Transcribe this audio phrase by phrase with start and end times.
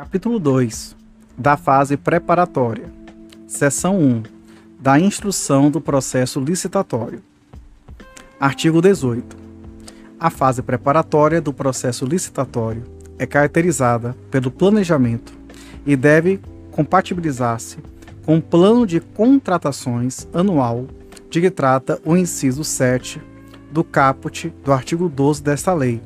[0.00, 0.96] Capítulo 2
[1.36, 2.90] da fase preparatória.
[3.46, 4.22] Seção 1
[4.80, 7.22] da instrução do processo licitatório.
[8.40, 9.36] Artigo 18.
[10.18, 12.82] A fase preparatória do processo licitatório
[13.18, 15.34] é caracterizada pelo planejamento
[15.84, 16.40] e deve
[16.70, 17.76] compatibilizar-se
[18.24, 20.86] com o plano de contratações anual
[21.28, 23.20] de que trata o inciso 7
[23.70, 26.00] do caput do artigo 12 desta lei,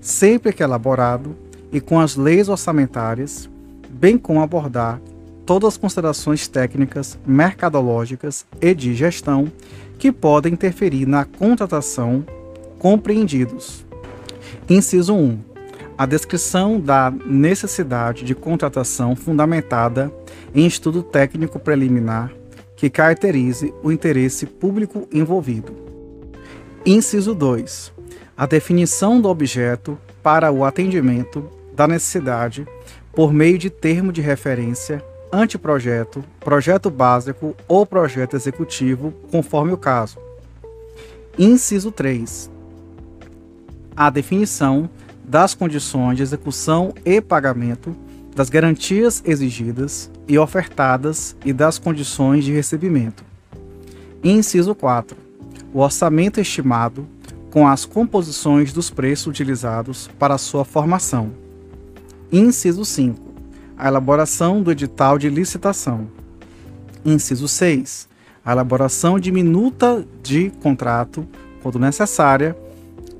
[0.00, 1.34] sempre que elaborado
[1.74, 3.50] e com as leis orçamentárias,
[3.90, 5.00] bem como abordar
[5.44, 9.50] todas as considerações técnicas, mercadológicas e de gestão
[9.98, 12.24] que podem interferir na contratação
[12.78, 13.84] compreendidos.
[14.70, 15.38] Inciso 1.
[15.98, 20.12] A descrição da necessidade de contratação fundamentada
[20.54, 22.32] em estudo técnico preliminar
[22.76, 25.74] que caracterize o interesse público envolvido.
[26.86, 27.92] Inciso 2.
[28.36, 32.66] A definição do objeto para o atendimento da necessidade
[33.12, 40.18] por meio de termo de referência, anteprojeto, projeto básico ou projeto executivo, conforme o caso.
[41.38, 42.50] Inciso 3.
[43.96, 44.88] A definição
[45.24, 47.96] das condições de execução e pagamento,
[48.34, 53.24] das garantias exigidas e ofertadas e das condições de recebimento.
[54.22, 55.16] Inciso 4.
[55.72, 57.06] O orçamento estimado
[57.50, 61.43] com as composições dos preços utilizados para sua formação.
[62.32, 63.20] Inciso 5.
[63.76, 66.08] A elaboração do edital de licitação.
[67.04, 68.08] Inciso 6.
[68.44, 71.26] A elaboração de minuta de contrato,
[71.62, 72.56] quando necessária,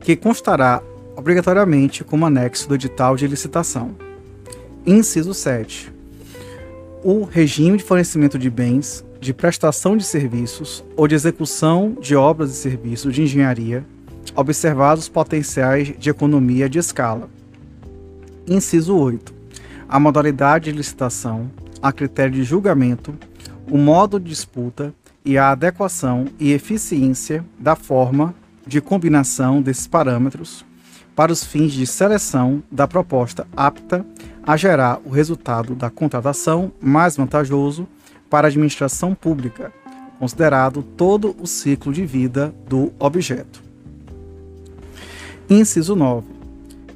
[0.01, 0.83] que constará
[1.17, 3.95] obrigatoriamente como anexo do edital de licitação.
[4.87, 5.93] Inciso 7.
[7.05, 12.51] O regime de fornecimento de bens, de prestação de serviços ou de execução de obras
[12.51, 13.85] e serviços de engenharia,
[14.35, 17.29] observados potenciais de economia de escala
[18.47, 19.33] Inciso 8.
[19.89, 21.51] A modalidade de licitação,
[21.81, 23.15] a critério de julgamento,
[23.71, 24.93] o modo de disputa
[25.25, 28.35] e a adequação e eficiência da forma
[28.67, 30.63] de combinação desses parâmetros
[31.17, 34.05] para os fins de seleção da proposta apta
[34.47, 37.89] a gerar o resultado da contratação mais vantajoso
[38.29, 39.73] para a administração pública,
[40.19, 43.63] considerado todo o ciclo de vida do objeto.
[45.49, 46.34] Inciso 9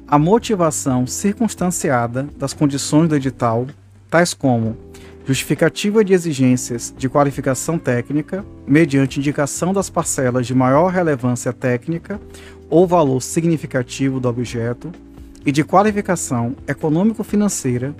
[0.09, 3.67] a motivação circunstanciada das condições do edital,
[4.09, 4.75] tais como
[5.23, 12.19] justificativa de exigências de qualificação técnica, mediante indicação das parcelas de maior relevância técnica
[12.71, 14.91] ou valor significativo do objeto,
[15.45, 17.95] e de qualificação econômico-financeira,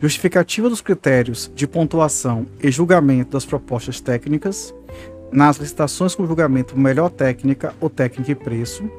[0.00, 4.74] justificativa dos critérios de pontuação e julgamento das propostas técnicas,
[5.30, 8.90] nas licitações com julgamento melhor técnica ou técnica e preço,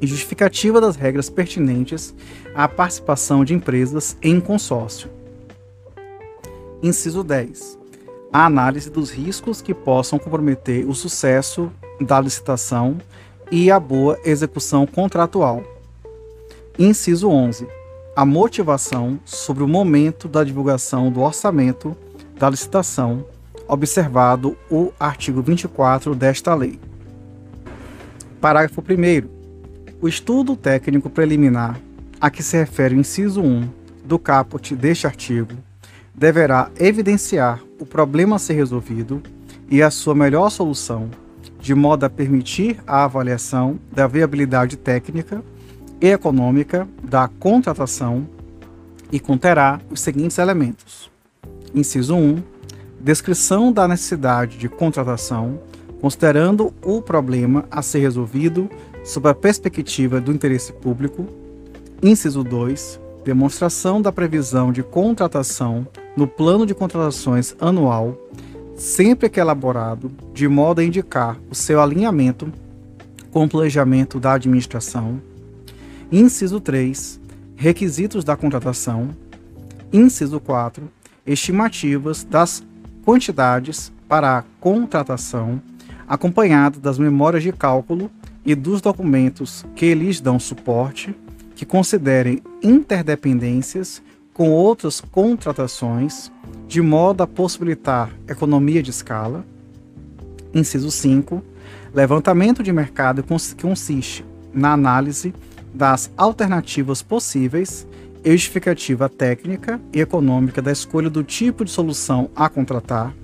[0.00, 2.14] e justificativa das regras pertinentes
[2.54, 5.10] à participação de empresas em consórcio.
[6.82, 7.78] Inciso 10.
[8.32, 12.98] A análise dos riscos que possam comprometer o sucesso da licitação
[13.50, 15.62] e a boa execução contratual.
[16.78, 17.66] Inciso 11.
[18.16, 21.96] A motivação sobre o momento da divulgação do orçamento
[22.38, 23.26] da licitação,
[23.68, 26.80] observado o artigo 24 desta lei.
[28.40, 29.39] Parágrafo 1
[30.00, 31.78] o estudo técnico preliminar
[32.20, 33.68] a que se refere o inciso 1
[34.04, 35.52] do caput deste artigo
[36.14, 39.22] deverá evidenciar o problema a ser resolvido
[39.70, 41.10] e a sua melhor solução,
[41.60, 45.42] de modo a permitir a avaliação da viabilidade técnica
[46.00, 48.26] e econômica da contratação
[49.12, 51.10] e conterá os seguintes elementos:
[51.74, 52.42] inciso 1,
[52.98, 55.60] descrição da necessidade de contratação,
[56.00, 58.68] considerando o problema a ser resolvido
[59.04, 61.26] sob a perspectiva do interesse público.
[62.02, 63.00] Inciso 2.
[63.24, 68.18] Demonstração da previsão de contratação no plano de contratações anual,
[68.76, 72.52] sempre que elaborado, de modo a indicar o seu alinhamento
[73.30, 75.20] com o planejamento da administração.
[76.10, 77.20] Inciso 3.
[77.56, 79.10] Requisitos da contratação.
[79.92, 80.88] Inciso 4.
[81.26, 82.64] Estimativas das
[83.04, 85.62] quantidades para a contratação,
[86.08, 88.10] acompanhado das memórias de cálculo
[88.44, 91.14] e dos documentos que lhes dão suporte,
[91.54, 94.02] que considerem interdependências
[94.32, 96.32] com outras contratações,
[96.66, 99.44] de modo a possibilitar economia de escala.
[100.54, 101.42] Inciso 5.
[101.92, 105.34] Levantamento de mercado consiste na análise
[105.74, 107.86] das alternativas possíveis
[108.24, 113.14] e justificativa técnica e econômica da escolha do tipo de solução a contratar.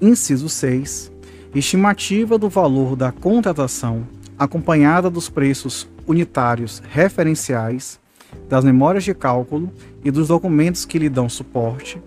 [0.00, 1.12] Inciso 6
[1.54, 4.06] estimativa do valor da contratação,
[4.36, 8.00] acompanhada dos preços unitários referenciais,
[8.48, 9.70] das memórias de cálculo
[10.04, 12.02] e dos documentos que lhe dão suporte,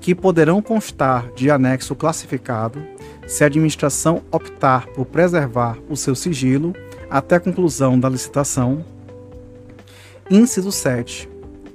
[0.00, 2.80] que poderão constar de anexo classificado,
[3.26, 6.72] se a administração optar por preservar o seu sigilo
[7.10, 8.84] até a conclusão da licitação.
[10.30, 11.28] Inciso 7.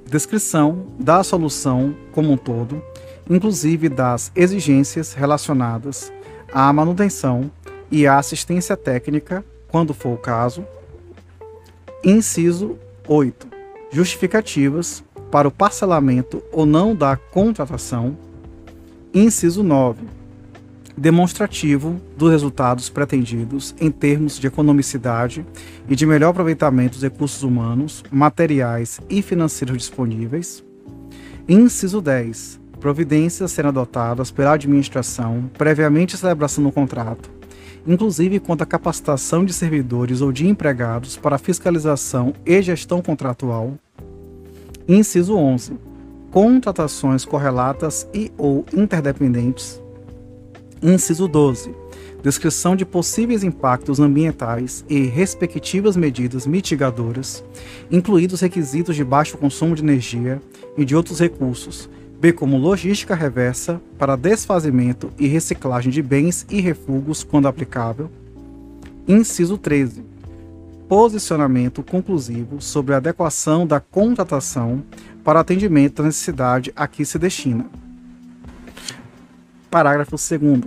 [0.08, 2.82] Descrição da solução como um todo,
[3.28, 6.12] inclusive das exigências relacionadas
[6.52, 7.50] à manutenção
[7.90, 10.64] e à assistência técnica, quando for o caso.
[12.04, 13.48] Inciso 8.
[13.90, 18.16] Justificativas para o parcelamento ou não da contratação.
[19.12, 20.02] Inciso 9.
[20.96, 25.46] Demonstrativo dos resultados pretendidos em termos de economicidade
[25.88, 30.64] e de melhor aproveitamento dos recursos humanos, materiais e financeiros disponíveis.
[31.48, 32.59] Inciso 10.
[32.80, 37.30] Providências serão adotadas pela administração previamente à celebração do contrato,
[37.86, 43.74] inclusive quanto à capacitação de servidores ou de empregados para fiscalização e gestão contratual
[44.92, 45.78] Inciso 11.
[46.32, 49.80] Contratações correlatas e ou interdependentes.
[50.82, 51.72] Inciso 12.
[52.24, 57.44] Descrição de possíveis impactos ambientais e respectivas medidas mitigadoras,
[57.88, 60.42] incluídos requisitos de baixo consumo de energia
[60.76, 61.88] e de outros recursos,
[62.20, 68.10] bem como logística reversa para desfazimento e reciclagem de bens e refugos quando aplicável.
[69.08, 70.10] Inciso 13
[70.90, 74.82] posicionamento conclusivo sobre a adequação da contratação
[75.22, 77.64] para atendimento à necessidade a que se destina.
[79.70, 80.62] Parágrafo 2.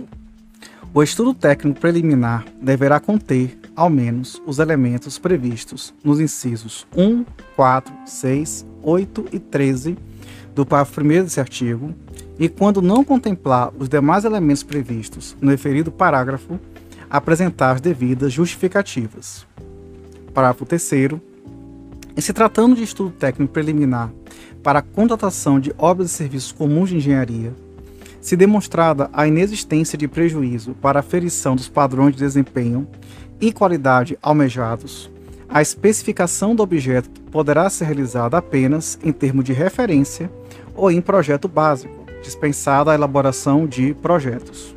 [0.94, 7.92] O estudo técnico preliminar deverá conter, ao menos, os elementos previstos nos incisos 1, 4,
[8.06, 9.98] 6, 8 e 13
[10.54, 11.94] do parágrafo 1 desse artigo,
[12.38, 16.58] e quando não contemplar os demais elementos previstos no referido parágrafo,
[17.10, 19.46] apresentar as devidas justificativas.
[20.32, 20.82] Parágrafo 3
[22.16, 24.12] em se tratando de estudo técnico preliminar
[24.62, 27.52] para a contratação de obras e serviços comuns de engenharia,
[28.20, 32.86] se demonstrada a inexistência de prejuízo para a ferição dos padrões de desempenho
[33.40, 35.10] e qualidade almejados,
[35.48, 40.30] a especificação do objeto poderá ser realizada apenas em termos de referência
[40.74, 44.74] ou em projeto básico, dispensada a elaboração de projetos.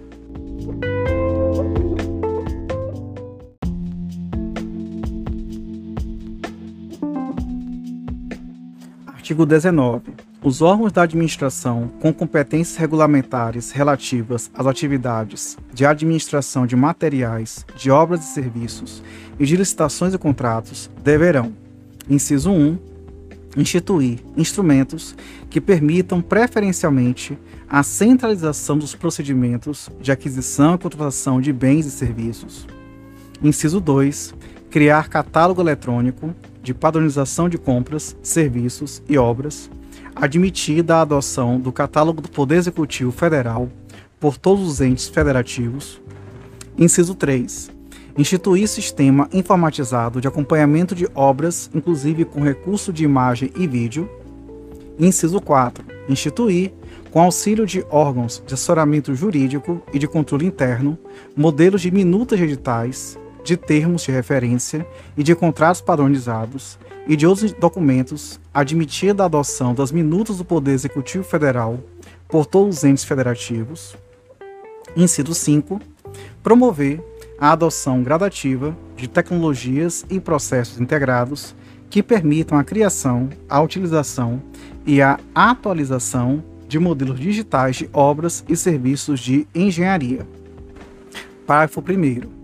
[9.08, 10.28] Artigo 19.
[10.42, 17.92] Os órgãos da administração com competências regulamentares relativas às atividades de administração de materiais, de
[17.92, 19.04] obras e serviços
[19.38, 21.52] e de licitações e contratos deverão,
[22.10, 22.78] inciso 1,
[23.58, 25.16] instituir instrumentos
[25.50, 27.38] que permitam preferencialmente
[27.68, 32.68] a centralização dos procedimentos de aquisição e contratação de bens e serviços.
[33.44, 34.34] Inciso 2,
[34.70, 39.70] criar catálogo eletrônico de padronização de compras, serviços e obras,
[40.16, 43.70] admitida a adoção do catálogo do Poder Executivo Federal
[44.20, 46.02] por todos os entes federativos.
[46.78, 47.77] Inciso 3.
[48.18, 54.10] Instituir sistema informatizado de acompanhamento de obras, inclusive com recurso de imagem e vídeo.
[54.98, 55.86] Inciso 4.
[56.10, 56.74] Instituir,
[57.12, 60.98] com auxílio de órgãos de assessoramento jurídico e de controle interno,
[61.36, 64.86] modelos de minutas editais, de termos de referência
[65.16, 70.72] e de contratos padronizados e de outros documentos admitida a adoção das minutas do Poder
[70.72, 71.80] Executivo Federal
[72.28, 73.96] por todos os entes federativos.
[74.96, 75.80] Inciso 5.
[76.42, 77.00] Promover
[77.40, 81.56] a adoção gradativa de tecnologias e processos integrados
[81.90, 84.42] que permitam a criação, a utilização
[84.86, 90.28] e a atualização de modelos digitais de obras e serviços de engenharia.
[91.46, 92.38] Parágrafo 1.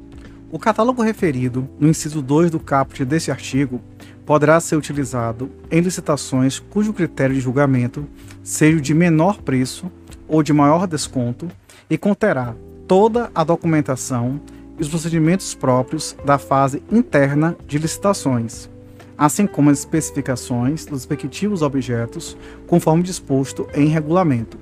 [0.49, 3.81] O catálogo referido no inciso 2 do caput deste artigo
[4.25, 8.07] poderá ser utilizado em licitações cujo critério de julgamento
[8.43, 9.91] seja de menor preço
[10.27, 11.49] ou de maior desconto
[11.89, 12.55] e conterá
[12.87, 14.39] toda a documentação
[14.83, 18.69] os procedimentos próprios da fase interna de licitações,
[19.17, 22.37] assim como as especificações dos respectivos objetos,
[22.67, 24.57] conforme disposto em regulamento.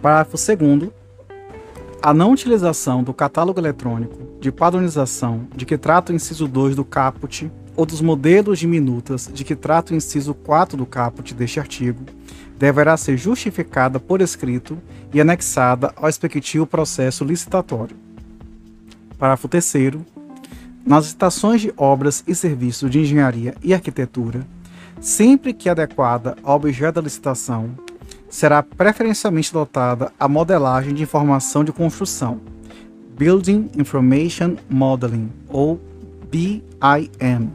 [0.00, 0.90] Parágrafo 2
[2.02, 6.84] a não utilização do catálogo eletrônico de padronização de que trata o inciso 2 do
[6.84, 11.58] caput ou dos modelos de minutas de que trata o inciso 4 do caput deste
[11.58, 12.04] artigo
[12.56, 14.78] deverá ser justificada por escrito
[15.12, 18.05] e anexada ao respectivo processo licitatório.
[19.18, 19.74] Parágrafo 3
[20.84, 24.46] nas licitações de obras e serviços de engenharia e arquitetura,
[25.00, 27.70] sempre que adequada ao objeto da licitação,
[28.28, 32.40] será preferencialmente adotada a modelagem de informação de construção,
[33.16, 35.80] Building Information Modeling, ou
[36.30, 37.50] BIM,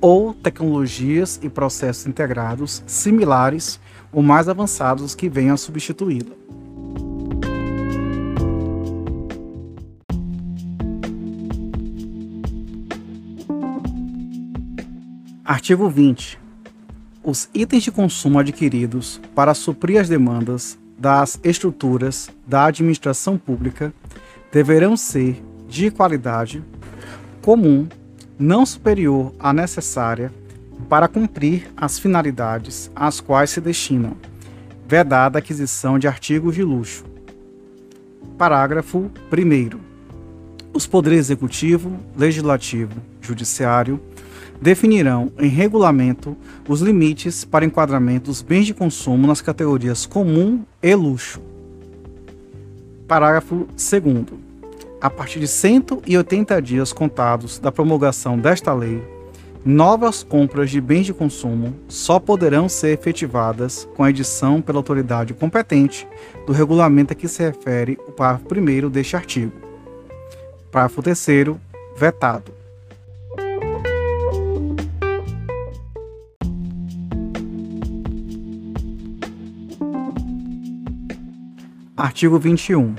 [0.00, 3.80] ou tecnologias e processos integrados similares
[4.12, 6.34] ou mais avançados que venham a substituí-la.
[15.46, 16.40] Artigo 20.
[17.22, 23.94] Os itens de consumo adquiridos para suprir as demandas das estruturas da administração pública
[24.50, 26.64] deverão ser de qualidade
[27.42, 27.86] comum,
[28.36, 30.32] não superior à necessária
[30.88, 34.16] para cumprir as finalidades às quais se destinam,
[34.88, 37.04] vedada a aquisição de artigos de luxo.
[38.36, 39.78] Parágrafo 1.
[40.72, 44.00] Os poderes executivo, legislativo, judiciário
[44.60, 46.36] definirão em regulamento
[46.68, 51.40] os limites para enquadramento dos bens de consumo nas categorias comum e luxo.
[53.06, 54.46] Parágrafo 2.
[55.00, 59.02] A partir de 180 dias contados da promulgação desta lei,
[59.64, 65.34] novas compras de bens de consumo só poderão ser efetivadas com a edição pela autoridade
[65.34, 66.08] competente
[66.46, 69.52] do regulamento a que se refere o parágrafo 1 deste artigo.
[70.70, 71.26] Parágrafo 3.
[71.96, 72.55] Vetado.
[81.96, 82.94] Artigo 21.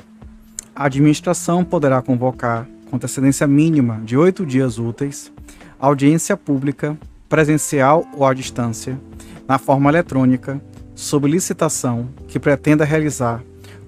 [0.76, 5.32] A administração poderá convocar, com antecedência mínima de oito dias úteis,
[5.80, 6.98] audiência pública,
[7.30, 9.00] presencial ou à distância,
[9.48, 10.60] na forma eletrônica,
[10.96, 13.44] sob licitação que pretenda realizar,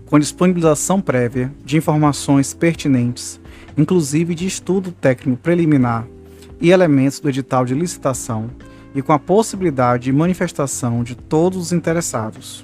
[0.06, 3.42] com disponibilização prévia de informações pertinentes,
[3.76, 6.06] inclusive de estudo técnico preliminar
[6.62, 8.48] e elementos do edital de licitação,
[8.94, 12.64] e com a possibilidade de manifestação de todos os interessados.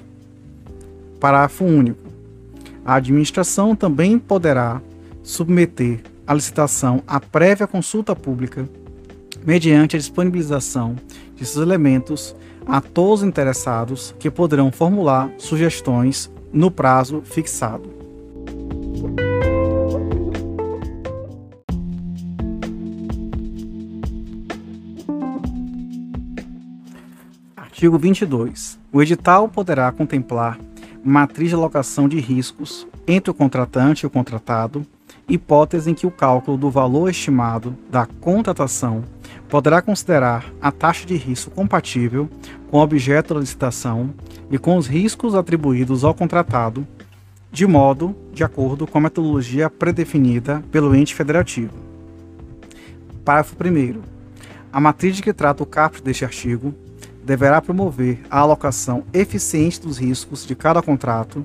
[1.18, 2.05] Parágrafo único
[2.86, 4.80] a administração também poderá
[5.20, 8.68] submeter a licitação à prévia consulta pública,
[9.44, 10.94] mediante a disponibilização
[11.34, 17.90] de seus elementos a todos os interessados que poderão formular sugestões no prazo fixado.
[27.56, 28.78] Artigo 22.
[28.92, 30.58] O edital poderá contemplar
[31.06, 34.84] matriz de alocação de riscos entre o contratante e o contratado,
[35.28, 39.04] hipótese em que o cálculo do valor estimado da contratação
[39.48, 42.28] poderá considerar a taxa de risco compatível
[42.70, 44.12] com o objeto da licitação
[44.50, 46.84] e com os riscos atribuídos ao contratado,
[47.52, 51.72] de modo de acordo com a metodologia predefinida pelo ente federativo.
[53.24, 54.00] Parágrafo 1.
[54.72, 56.74] A matriz de que trata o caput deste artigo
[57.26, 61.44] deverá promover a alocação eficiente dos riscos de cada contrato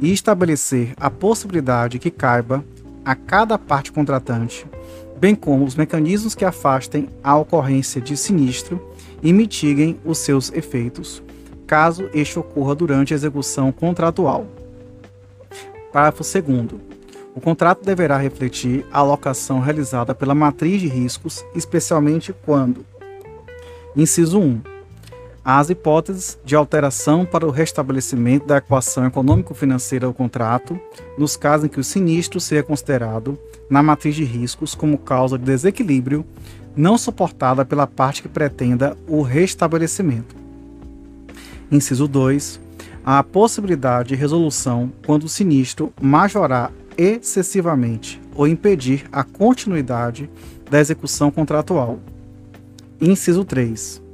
[0.00, 2.64] e estabelecer a possibilidade que caiba
[3.04, 4.66] a cada parte contratante,
[5.20, 8.84] bem como os mecanismos que afastem a ocorrência de sinistro
[9.22, 11.22] e mitiguem os seus efeitos,
[11.64, 14.48] caso este ocorra durante a execução contratual.
[15.92, 16.80] Parágrafo 2.
[17.36, 22.84] O contrato deverá refletir a alocação realizada pela matriz de riscos, especialmente quando:
[23.96, 24.79] Inciso 1
[25.44, 30.78] as hipóteses de alteração para o restabelecimento da equação econômico-financeira do contrato,
[31.16, 35.44] nos casos em que o sinistro seja considerado, na matriz de riscos, como causa de
[35.44, 36.24] desequilíbrio
[36.76, 40.36] não suportada pela parte que pretenda o restabelecimento.
[41.70, 42.60] Inciso 2.
[43.04, 50.30] A possibilidade de resolução quando o sinistro majorar excessivamente ou impedir a continuidade
[50.70, 51.98] da execução contratual.
[53.00, 54.09] Inciso 3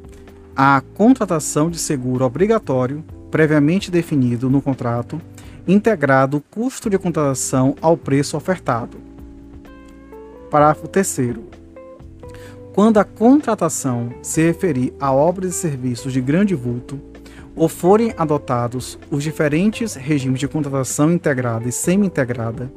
[0.56, 5.20] a contratação de seguro obrigatório, previamente definido no contrato,
[5.68, 8.96] integrado o custo de contratação ao preço ofertado.
[10.50, 11.34] Parágrafo 3.
[12.72, 16.98] Quando a contratação se referir a obras e serviços de grande vulto,
[17.54, 22.72] ou forem adotados os diferentes regimes de contratação integrada e semi-integrada,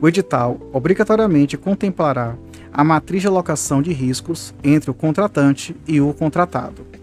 [0.00, 2.36] o edital obrigatoriamente contemplará
[2.72, 7.01] a matriz de alocação de riscos entre o contratante e o contratado.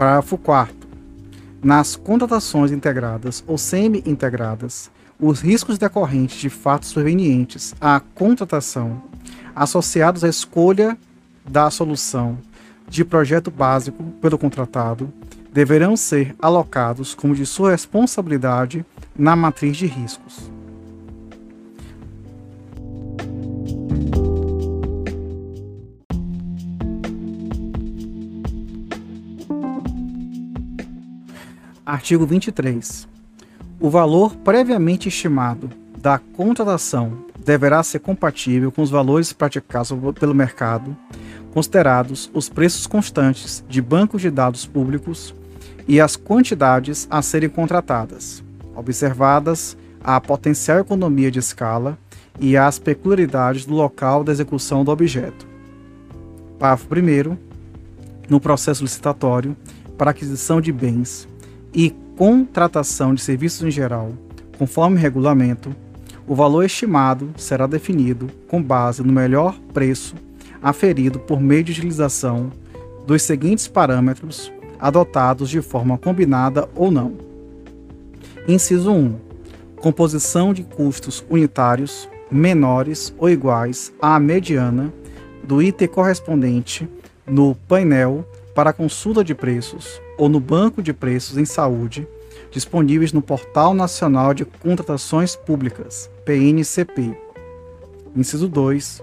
[0.00, 0.74] Parágrafo 4.
[1.62, 4.90] Nas contratações integradas ou semi-integradas,
[5.20, 9.02] os riscos decorrentes de fatos provenientes à contratação,
[9.54, 10.96] associados à escolha
[11.46, 12.38] da solução
[12.88, 15.12] de projeto básico pelo contratado,
[15.52, 20.50] deverão ser alocados como de sua responsabilidade na matriz de riscos.
[31.90, 33.08] Artigo 23.
[33.80, 35.68] O valor previamente estimado
[35.98, 40.96] da contratação deverá ser compatível com os valores praticados pelo mercado
[41.52, 45.34] considerados os preços constantes de bancos de dados públicos
[45.88, 48.40] e as quantidades a serem contratadas,
[48.76, 51.98] observadas a potencial economia de escala
[52.38, 55.44] e as peculiaridades do local da execução do objeto.
[56.56, 57.36] Parágrafo 1.
[58.28, 59.56] No processo licitatório,
[59.98, 61.28] para aquisição de bens
[61.74, 64.12] e contratação de serviços em geral,
[64.58, 65.74] conforme regulamento,
[66.26, 70.14] o valor estimado será definido com base no melhor preço
[70.62, 72.52] aferido por meio de utilização
[73.06, 77.14] dos seguintes parâmetros adotados de forma combinada ou não.
[78.46, 79.16] Inciso 1.
[79.76, 84.92] Composição de custos unitários menores ou iguais à mediana
[85.42, 86.88] do item correspondente
[87.26, 88.24] no painel
[88.60, 92.06] para consulta de preços ou no banco de preços em saúde
[92.50, 97.16] disponíveis no Portal Nacional de Contratações Públicas, PNCP.
[98.14, 99.02] Inciso 2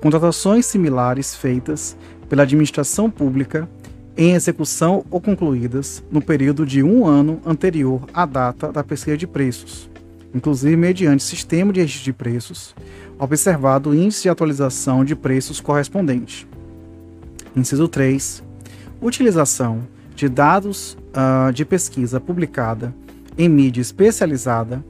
[0.00, 1.96] contratações similares feitas
[2.28, 3.68] pela administração pública
[4.16, 9.26] em execução ou concluídas no período de um ano anterior à data da pesquisa de
[9.26, 9.90] preços,
[10.32, 12.72] inclusive mediante sistema de registro de preços,
[13.18, 16.46] observado o índice de atualização de preços correspondente.
[17.56, 18.51] Inciso 3.
[19.02, 19.82] Utilização
[20.14, 22.94] de dados uh, de pesquisa publicada
[23.36, 24.84] em mídia especializada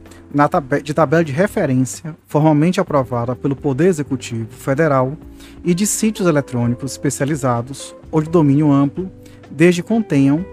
[0.50, 5.16] tab de tabela de referência formalmente aprovada pelo Poder Executivo Federal
[5.64, 9.10] e de sítios eletrônicos especializados ou de domínio amplo,
[9.50, 10.44] desde contenham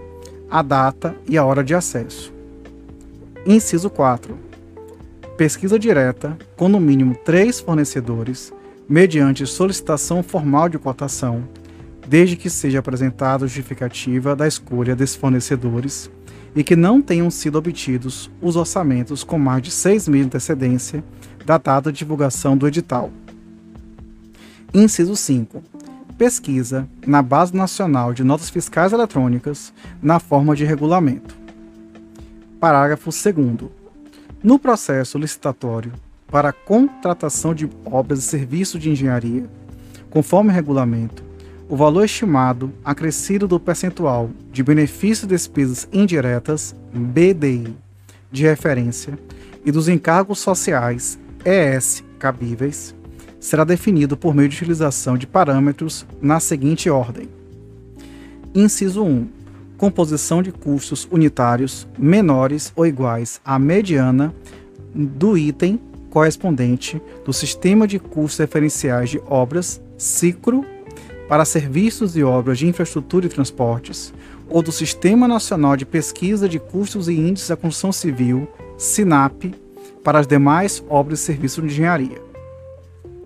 [0.49, 2.33] a data e a hora de acesso.
[3.45, 4.37] Inciso 4.
[5.37, 8.53] Pesquisa direta com no mínimo três fornecedores,
[8.87, 11.43] mediante solicitação formal de cotação,
[12.09, 16.09] desde que seja apresentada justificativa da escolha desses fornecedores
[16.55, 21.03] e que não tenham sido obtidos os orçamentos com mais de seis meses de antecedência
[21.45, 23.11] da data de divulgação do edital.
[24.73, 25.61] Inciso 5.
[26.17, 31.37] Pesquisa na Base Nacional de Notas Fiscais Eletrônicas na forma de regulamento.
[32.59, 33.69] Parágrafo 2.
[34.41, 35.93] No processo licitatório
[36.25, 39.47] para contratação de obras e serviços de engenharia,
[40.09, 41.28] conforme regulamento,
[41.69, 47.75] o valor estimado acrescido do percentual de benefícios e despesas indiretas, BDI,
[48.31, 49.17] de referência,
[49.63, 52.95] e dos encargos sociais, ES, cabíveis,
[53.39, 57.29] será definido por meio de utilização de parâmetros na seguinte ordem.
[58.53, 59.27] Inciso 1.
[59.77, 64.33] Composição de custos unitários menores ou iguais à mediana
[64.93, 65.79] do item
[66.09, 70.65] correspondente do Sistema de Custos Referenciais de Obras, CICRO
[71.29, 74.11] para serviços e obras de infraestrutura e transportes,
[74.49, 78.47] ou do Sistema Nacional de Pesquisa de Custos e Índices da Construção Civil,
[78.79, 79.53] SINAP,
[80.03, 82.19] para as demais obras e serviços de engenharia.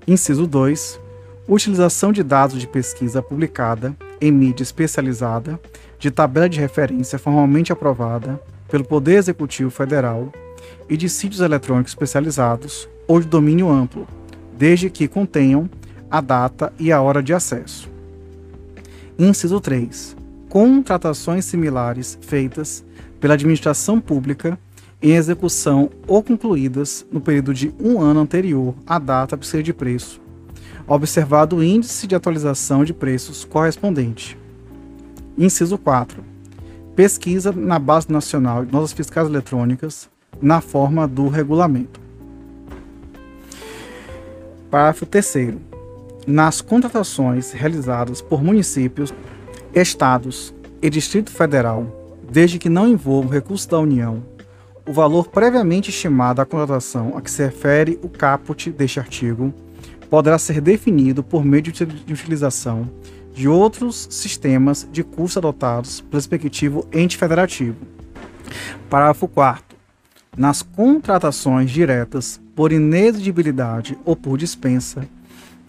[0.06, 1.00] Inciso 2.
[1.48, 5.58] Utilização de dados de pesquisa publicada em mídia especializada,
[5.98, 10.30] de tabela de referência formalmente aprovada pelo Poder Executivo Federal
[10.90, 14.06] e de sítios eletrônicos especializados ou de domínio amplo,
[14.58, 15.70] desde que contenham
[16.12, 17.93] a data e a hora de acesso.
[19.18, 20.16] Inciso 3.
[20.50, 22.84] Contratações similares feitas
[23.20, 24.58] pela administração pública
[25.02, 30.22] em execução ou concluídas no período de um ano anterior à data ser de preço,
[30.88, 34.38] observado o índice de atualização de preços correspondente.
[35.38, 36.24] Inciso 4.
[36.96, 40.10] Pesquisa na Base Nacional de Notas Fiscais Eletrônicas
[40.42, 42.00] na forma do regulamento.
[44.72, 45.73] Parágrafo 3
[46.26, 49.14] nas contratações realizadas por municípios,
[49.74, 51.86] estados e Distrito Federal,
[52.32, 54.24] desde que não envolvam recursos da União,
[54.88, 59.54] o valor previamente estimado da contratação a que se refere o caput deste artigo
[60.10, 62.90] poderá ser definido por meio de utilização
[63.34, 67.78] de outros sistemas de custo adotados pelo respectivo ente federativo.
[68.90, 69.64] Parágrafo 4
[70.38, 75.08] Nas contratações diretas por inexigibilidade ou por dispensa,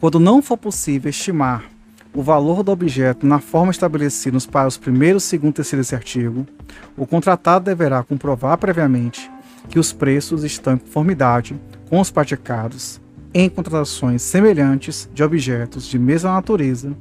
[0.04, 1.64] quando não for possível estimar
[2.12, 6.46] o valor do objeto na forma estabelecida nos parágrafos 1, 2 e 3 desse artigo,
[6.94, 9.30] o contratado deverá comprovar previamente
[9.66, 13.00] que os preços estão em conformidade com os praticados
[13.32, 16.92] em contratações semelhantes de objetos de mesma natureza,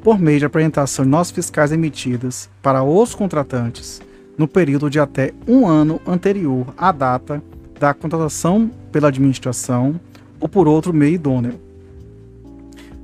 [0.00, 4.00] por meio de apresentação de notas fiscais emitidas para os contratantes
[4.38, 7.42] no período de até um ano anterior à data
[7.80, 10.00] da contratação pela administração
[10.38, 11.71] ou por outro meio idôneo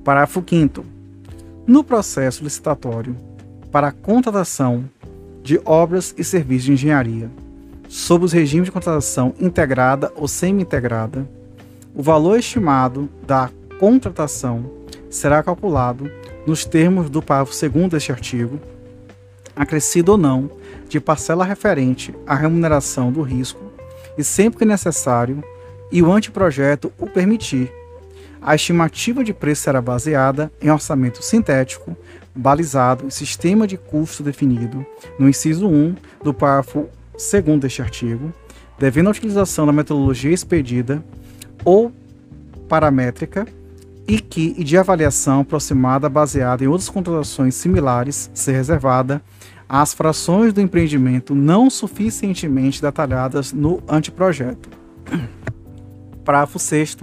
[0.08, 0.86] Parágrafo 5.
[1.66, 3.14] No processo licitatório
[3.70, 4.88] para a contratação
[5.42, 7.30] de obras e serviços de engenharia,
[7.90, 11.28] sob os regimes de contratação integrada ou semi-integrada,
[11.94, 14.70] o valor estimado da contratação
[15.10, 16.10] será calculado
[16.46, 18.58] nos termos do parágrafo 2 deste artigo,
[19.54, 20.50] acrescido ou não,
[20.88, 23.60] de parcela referente à remuneração do risco
[24.16, 25.44] e sempre que necessário
[25.92, 27.70] e o anteprojeto o permitir.
[28.40, 31.96] A estimativa de preço será baseada em orçamento sintético,
[32.34, 34.86] balizado em sistema de custo definido
[35.18, 38.32] no inciso 1 do parágrafo 2 deste artigo,
[38.78, 41.04] devendo a utilização da metodologia expedida
[41.64, 41.92] ou
[42.68, 43.46] paramétrica
[44.06, 49.20] e que e de avaliação aproximada baseada em outras contratações similares ser reservada
[49.68, 54.70] às frações do empreendimento não suficientemente detalhadas no anteprojeto.
[56.24, 56.96] Parágrafo 6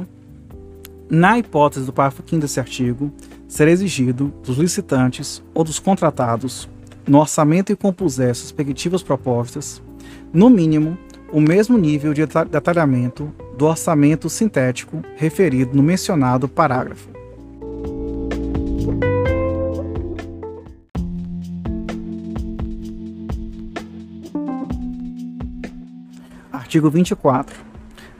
[1.10, 3.12] Na hipótese do parágrafo 5 desse artigo,
[3.48, 6.68] será exigido dos licitantes ou dos contratados,
[7.08, 9.84] no orçamento e compuser as respectivas propostas,
[10.34, 10.98] no mínimo,
[11.32, 17.10] o mesmo nível de detalhamento do orçamento sintético referido no mencionado parágrafo.
[26.52, 27.56] Artigo 24.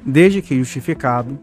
[0.06, 1.40] Desde que justificado,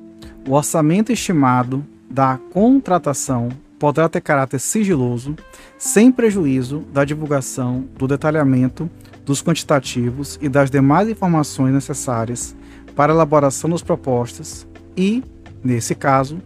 [0.46, 5.35] o orçamento estimado da contratação poderá ter caráter sigiloso,
[5.76, 8.88] sem prejuízo da divulgação do detalhamento
[9.24, 12.55] dos quantitativos e das demais informações necessárias
[12.94, 15.22] para a elaboração das propostas e,
[15.64, 16.38] nesse caso,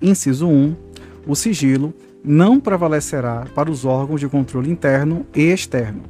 [0.00, 0.74] inciso 1,
[1.26, 1.92] o sigilo
[2.24, 6.02] não prevalecerá para os órgãos de controle interno e externo.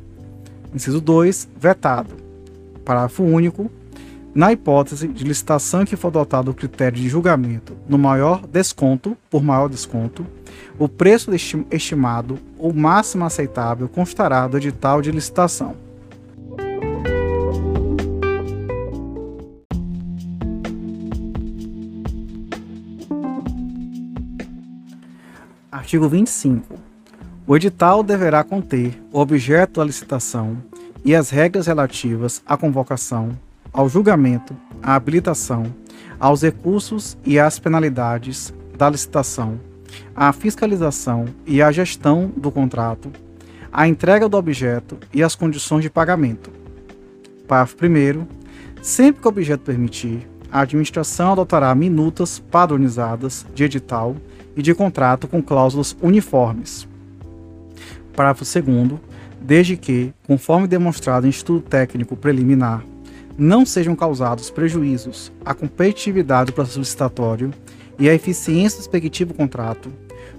[0.74, 2.14] Inciso 2, vetado.
[2.84, 3.70] Parágrafo único.
[4.32, 9.42] Na hipótese de licitação que for adotado o critério de julgamento no maior desconto, por
[9.42, 10.24] maior desconto,
[10.78, 11.30] o preço
[11.70, 15.74] estimado ou máximo aceitável constará do edital de licitação.
[25.72, 26.74] Artigo 25.
[27.48, 30.56] O edital deverá conter o objeto da licitação
[31.04, 33.36] e as regras relativas à convocação,
[33.72, 35.64] ao julgamento, à habilitação,
[36.18, 39.60] aos recursos e às penalidades da licitação,
[40.14, 43.10] à fiscalização e à gestão do contrato,
[43.72, 46.50] à entrega do objeto e às condições de pagamento.
[47.46, 48.26] Parágrafo 1.
[48.82, 54.16] Sempre que o objeto permitir, a administração adotará minutas padronizadas de edital
[54.56, 56.88] e de contrato com cláusulas uniformes.
[58.14, 59.00] Parágrafo 2.
[59.40, 62.84] Desde que, conforme demonstrado em estudo técnico preliminar,
[63.40, 67.50] não sejam causados prejuízos à competitividade do processo licitatório
[67.98, 69.90] e à eficiência do respectivo contrato,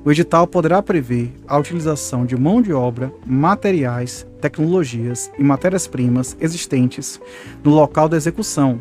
[0.06, 7.20] o edital poderá prever a utilização de mão de obra, materiais, tecnologias e matérias-primas existentes
[7.64, 8.80] no local da execução,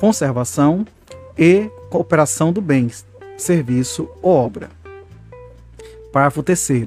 [0.00, 0.84] conservação
[1.38, 2.90] e cooperação do bem,
[3.36, 4.70] serviço ou obra.
[6.12, 6.86] Parágrafo 3.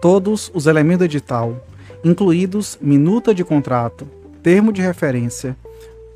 [0.00, 1.56] Todos os elementos do edital,
[2.04, 4.06] incluídos minuta de contrato,
[4.44, 5.56] termo de referência,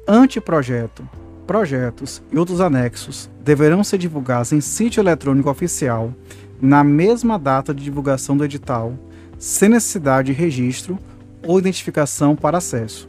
[0.06, 1.08] anteprojeto,
[1.46, 6.12] projetos e outros anexos, deverão ser divulgados em sítio eletrônico oficial
[6.60, 8.94] na mesma data de divulgação do edital,
[9.38, 10.98] sem necessidade de registro
[11.46, 13.08] ou identificação para acesso.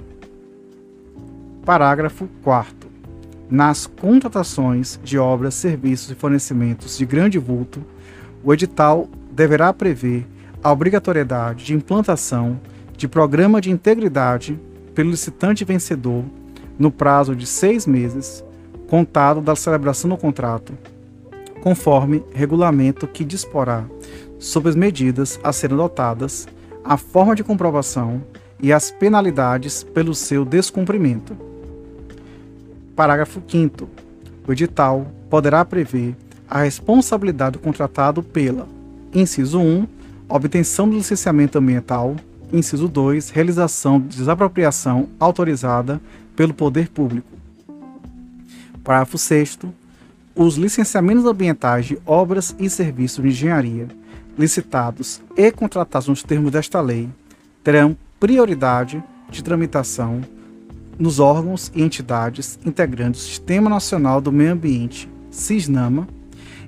[1.63, 2.83] Parágrafo 4
[3.49, 7.85] nas contratações de obras, serviços e fornecimentos de grande vulto,
[8.43, 10.25] o edital deverá prever
[10.63, 12.59] a obrigatoriedade de implantação
[12.97, 14.59] de programa de integridade
[14.95, 16.23] pelo licitante vencedor
[16.77, 18.43] no prazo de seis meses,
[18.87, 20.73] contado da celebração do contrato,
[21.61, 23.85] conforme regulamento que disporá
[24.39, 26.47] sobre as medidas a serem adotadas,
[26.83, 28.21] a forma de comprovação
[28.61, 31.35] e as penalidades pelo seu descumprimento.
[32.95, 33.87] Parágrafo 5.
[34.47, 36.15] O edital poderá prever
[36.49, 38.67] a responsabilidade do contratado pela:
[39.13, 39.87] inciso 1,
[40.29, 42.15] obtenção do licenciamento ambiental,
[42.51, 46.01] inciso 2, realização de desapropriação autorizada
[46.35, 47.29] pelo poder público.
[48.83, 49.59] Parágrafo 6.
[50.35, 53.87] Os licenciamentos ambientais de obras e serviços de engenharia
[54.37, 57.07] licitados e contratados nos termos desta lei
[57.63, 60.21] terão prioridade de tramitação
[60.97, 66.07] nos órgãos e entidades integrantes do Sistema Nacional do Meio Ambiente, SISNAMA,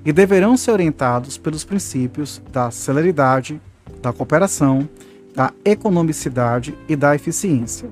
[0.04, 3.60] e deverão ser orientados pelos princípios da celeridade,
[4.00, 4.88] da cooperação,
[5.34, 7.88] da economicidade e da eficiência.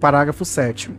[0.00, 0.90] Parágrafo 7.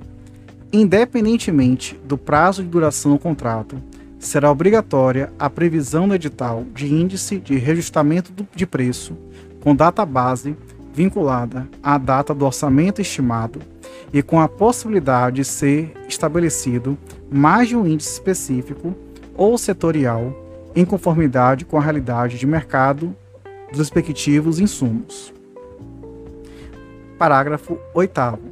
[0.72, 3.82] Independentemente do prazo de duração do contrato,
[4.20, 9.18] será obrigatória a previsão no edital de índice de reajustamento de preço
[9.64, 10.56] com data base
[10.94, 13.60] vinculada à data do orçamento estimado
[14.14, 16.96] e com a possibilidade de ser estabelecido
[17.32, 18.96] mais de um índice específico
[19.36, 20.32] ou setorial
[20.76, 23.16] em conformidade com a realidade de mercado
[23.70, 25.34] dos respectivos insumos.
[27.18, 28.51] Parágrafo 8.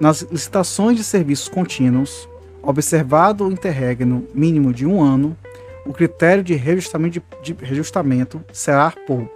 [0.00, 2.28] Nas licitações de serviços contínuos,
[2.62, 5.36] observado o interregno mínimo de um ano,
[5.84, 9.28] o critério de reajustamento, de, de reajustamento será por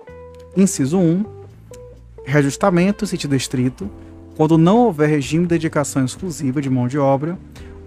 [0.57, 1.25] inciso 1,
[2.25, 3.91] reajustamento em sentido estrito,
[4.37, 7.39] quando não houver regime de dedicação exclusiva de mão de obra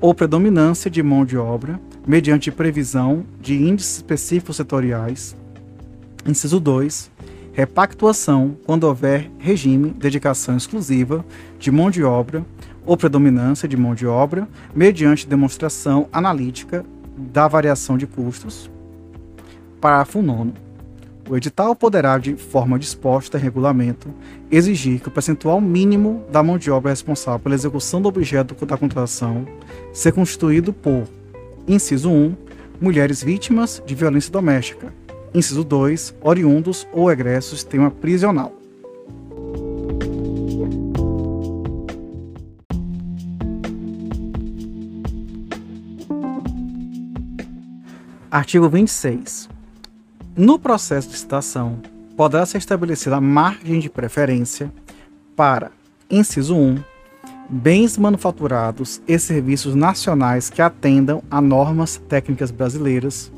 [0.01, 5.36] ou predominância de mão de obra, mediante previsão de índices específicos setoriais.
[6.25, 7.12] Inciso 2.
[7.53, 11.25] Repactuação quando houver regime de dedicação exclusiva
[11.57, 12.45] de mão de obra
[12.85, 16.85] ou predominância de mão de obra, mediante demonstração analítica
[17.15, 18.69] da variação de custos.
[19.79, 20.51] Parágrafo 9.
[21.29, 24.12] O edital poderá, de forma disposta em regulamento,
[24.49, 28.75] exigir que o percentual mínimo da mão de obra responsável pela execução do objeto da
[28.75, 29.45] contratação
[29.93, 31.03] seja constituído por:
[31.67, 32.35] inciso 1,
[32.81, 34.91] mulheres vítimas de violência doméstica,
[35.33, 38.53] inciso 2, oriundos ou egressos do sistema prisional.
[48.31, 49.49] Artigo 26.
[50.37, 51.81] No processo de licitação,
[52.15, 54.71] poderá ser estabelecida margem de preferência
[55.35, 55.71] para,
[56.09, 56.77] inciso 1,
[57.49, 63.31] bens manufaturados e serviços nacionais que atendam a normas técnicas brasileiras.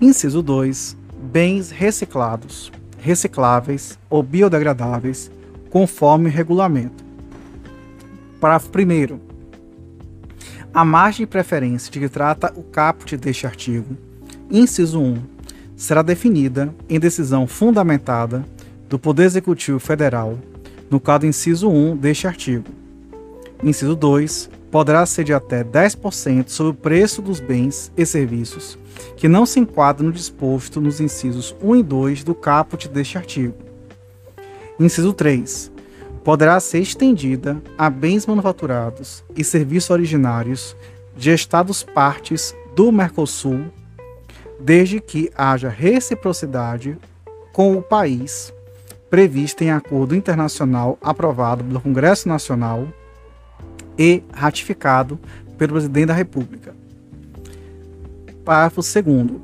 [0.00, 5.30] Inciso 2, bens reciclados, recicláveis ou biodegradáveis,
[5.70, 7.04] conforme regulamento.
[8.40, 9.20] Parágrafo 1.
[10.72, 13.96] A margem de preferência de que trata o caput deste artigo
[14.50, 15.18] inciso 1,
[15.76, 18.44] será definida em decisão fundamentada
[18.88, 20.38] do Poder Executivo Federal,
[20.90, 22.64] no caso inciso 1 deste artigo.
[23.62, 28.78] Inciso 2, poderá ser de até 10% sobre o preço dos bens e serviços
[29.16, 33.54] que não se enquadram no disposto nos incisos 1 e 2 do caput deste artigo.
[34.78, 35.72] Inciso 3.
[36.22, 40.76] Poderá ser estendida a bens manufaturados e serviços originários
[41.16, 43.64] de estados partes do Mercosul
[44.60, 46.96] desde que haja reciprocidade
[47.52, 48.52] com o país
[49.10, 52.86] prevista em acordo internacional aprovado pelo Congresso Nacional
[53.98, 55.18] e ratificado
[55.56, 56.77] pelo Presidente da República.
[58.48, 59.42] Parágrafo 2.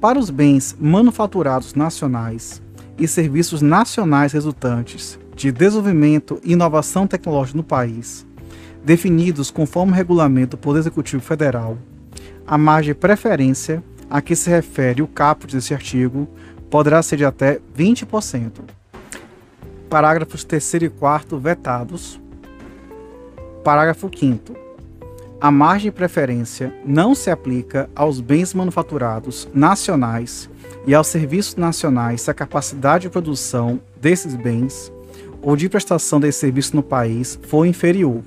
[0.00, 2.60] Para os bens manufaturados nacionais
[2.98, 8.26] e serviços nacionais resultantes de desenvolvimento e inovação tecnológica no país,
[8.84, 11.78] definidos conforme o regulamento do Poder Executivo Federal,
[12.44, 16.26] a margem de preferência a que se refere o caput desse artigo
[16.68, 18.50] poderá ser de até 20%.
[19.88, 22.20] Parágrafos 3 e 4 vetados.
[23.62, 24.65] Parágrafo 5
[25.40, 30.48] a margem de preferência não se aplica aos bens manufaturados nacionais
[30.86, 34.92] e aos serviços nacionais se a capacidade de produção desses bens
[35.42, 38.22] ou de prestação desse serviço no país for inferior.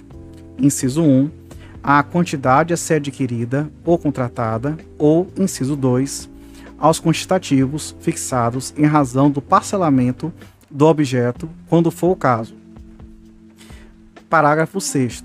[0.58, 1.40] Inciso 1
[1.82, 6.30] a quantidade a ser adquirida ou contratada, ou, inciso 2,
[6.78, 10.32] aos quantitativos fixados em razão do parcelamento
[10.70, 12.54] do objeto, quando for o caso.
[14.30, 15.24] Parágrafo 6.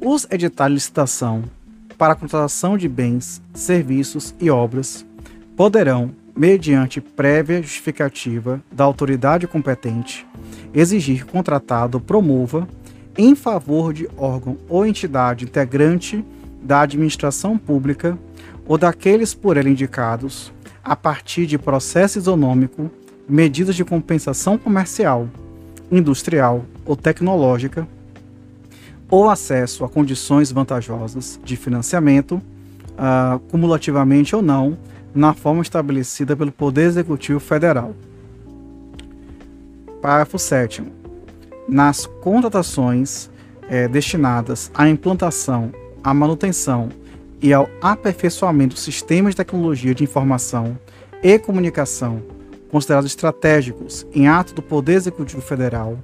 [0.00, 1.42] Os editais de licitação
[1.98, 5.04] para a contratação de bens, serviços e obras.
[5.56, 10.24] Poderão, mediante prévia justificativa da autoridade competente,
[10.72, 12.68] exigir que o contratado promova
[13.16, 16.24] em favor de órgão ou entidade integrante
[16.62, 18.16] da administração pública
[18.68, 20.52] ou daqueles por ela indicados,
[20.84, 22.88] a partir de processo isonômico,
[23.28, 25.28] medidas de compensação comercial,
[25.90, 27.84] industrial ou tecnológica,
[29.10, 34.76] ou acesso a condições vantajosas de financiamento, uh, cumulativamente ou não,
[35.14, 37.94] na forma estabelecida pelo Poder Executivo Federal.
[40.00, 40.98] Parágrafo 7
[41.68, 43.30] nas contratações
[43.68, 45.70] é, destinadas à implantação,
[46.02, 46.88] à manutenção
[47.42, 50.78] e ao aperfeiçoamento dos sistemas de tecnologia de informação
[51.22, 52.22] e comunicação
[52.70, 55.98] considerados estratégicos em ato do Poder Executivo Federal,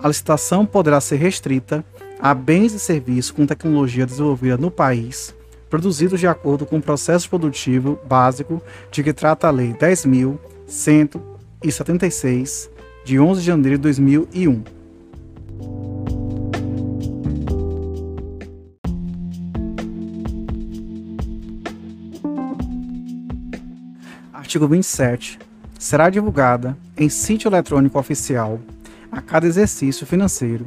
[0.00, 1.84] a licitação poderá ser restrita
[2.18, 5.34] a bens e serviços com tecnologia desenvolvida no país,
[5.68, 12.70] produzidos de acordo com o processo produtivo básico de que trata a Lei 10.176,
[13.04, 14.64] de 11 de janeiro de 2001.
[24.32, 25.38] Artigo 27.
[25.78, 28.60] Será divulgada em sítio eletrônico oficial
[29.12, 30.64] a cada exercício financeiro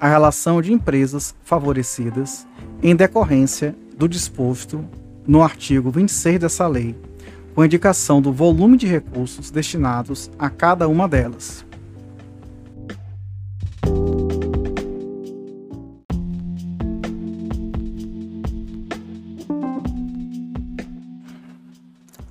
[0.00, 2.46] a relação de empresas favorecidas
[2.82, 4.82] em decorrência do disposto
[5.26, 6.98] no artigo 26 dessa lei,
[7.54, 11.66] com indicação do volume de recursos destinados a cada uma delas.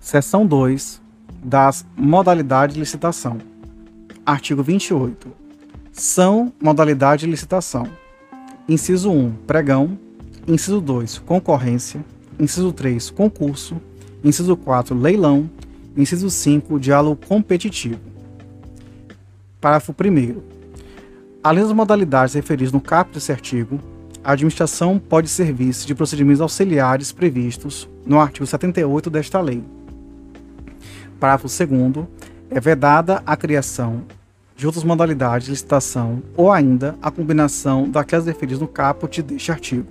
[0.01, 0.99] Seção 2
[1.43, 3.37] das modalidades de licitação.
[4.25, 5.48] Artigo 28.
[5.91, 7.87] São modalidade de licitação.
[8.67, 9.97] Inciso 1, pregão.
[10.47, 12.03] Inciso 2, concorrência.
[12.39, 13.77] Inciso 3, concurso.
[14.23, 15.49] Inciso 4, leilão.
[15.97, 17.99] Inciso 5, diálogo competitivo.
[19.59, 20.41] Parágrafo 1
[21.43, 23.79] Além das modalidades referidas no caput desse artigo,
[24.23, 29.63] a administração pode servir-se de procedimentos auxiliares previstos no artigo 78 desta lei.
[31.19, 32.05] Parágrafo 2
[32.49, 34.03] é vedada a criação
[34.59, 39.87] de outras modalidades de licitação ou ainda a combinação daquelas referidas no caput deste artigo.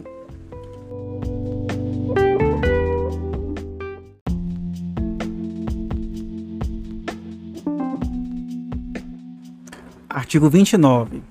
[10.06, 11.22] Artigo 29.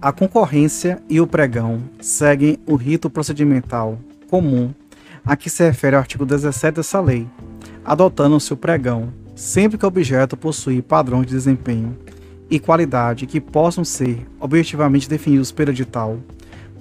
[0.00, 3.98] A concorrência e o pregão seguem o rito procedimental
[4.30, 4.72] comum
[5.22, 7.28] a que se refere o artigo 17 dessa lei,
[7.84, 11.94] adotando-se o pregão sempre que o objeto possuir padrões de desempenho
[12.50, 16.18] e qualidade que possam ser objetivamente definidos pelo edital,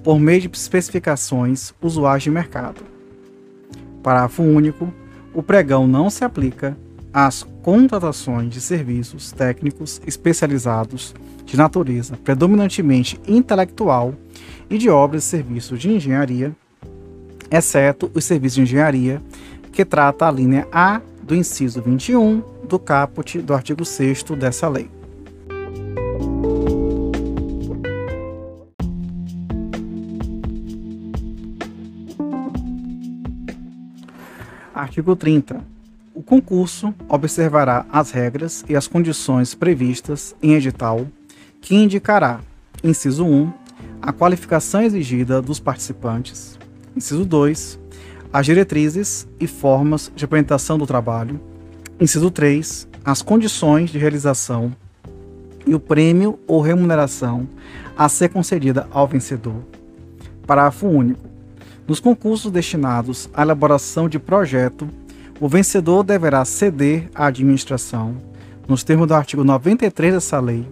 [0.04, 2.82] por meio de especificações usuais de mercado.
[4.02, 4.92] Parágrafo único.
[5.34, 6.76] O pregão não se aplica
[7.14, 11.14] às contratações de serviços técnicos especializados
[11.46, 14.16] de natureza predominantemente intelectual
[14.70, 16.56] e de obras e serviços de engenharia,
[17.52, 19.22] exceto os serviços de engenharia
[19.72, 24.99] que trata a linha A do inciso 21 do caput do artigo 6 dessa lei.
[34.80, 35.62] Artigo 30.
[36.16, 41.06] O concurso observará as regras e as condições previstas em edital
[41.60, 42.40] que indicará,
[42.82, 43.52] inciso 1,
[44.02, 46.58] a qualificação exigida dos participantes,
[46.96, 47.78] inciso 2,
[48.32, 51.42] as diretrizes e formas de apresentação do trabalho,
[52.00, 54.74] inciso 3, as condições de realização
[55.68, 57.50] e o prêmio ou remuneração
[57.98, 59.62] a ser concedida ao vencedor.
[60.48, 61.29] Parágrafo único.
[61.90, 64.88] Nos concursos destinados à elaboração de projeto,
[65.40, 68.16] o vencedor deverá ceder à administração,
[68.68, 70.68] nos termos do artigo 93 dessa lei,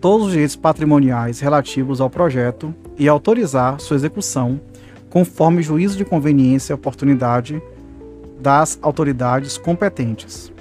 [0.00, 4.58] todos os direitos patrimoniais relativos ao projeto e autorizar sua execução,
[5.10, 7.62] conforme juízo de conveniência e oportunidade
[8.40, 10.53] das autoridades competentes.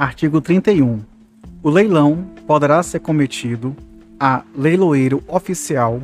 [0.00, 1.00] Artigo 31.
[1.62, 3.76] O leilão poderá ser cometido
[4.18, 6.00] a leiloeiro oficial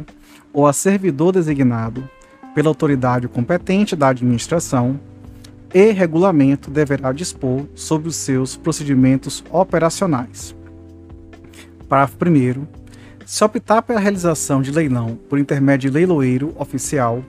[0.53, 2.07] ou a servidor designado
[2.55, 5.01] pela autoridade competente da administração
[5.73, 10.55] e regulamento deverá dispor sobre os seus procedimentos operacionais.
[11.89, 12.67] Parágrafo 1.
[13.25, 17.25] Se optar pela realização de leilão por intermédio de leiloeiro oficial,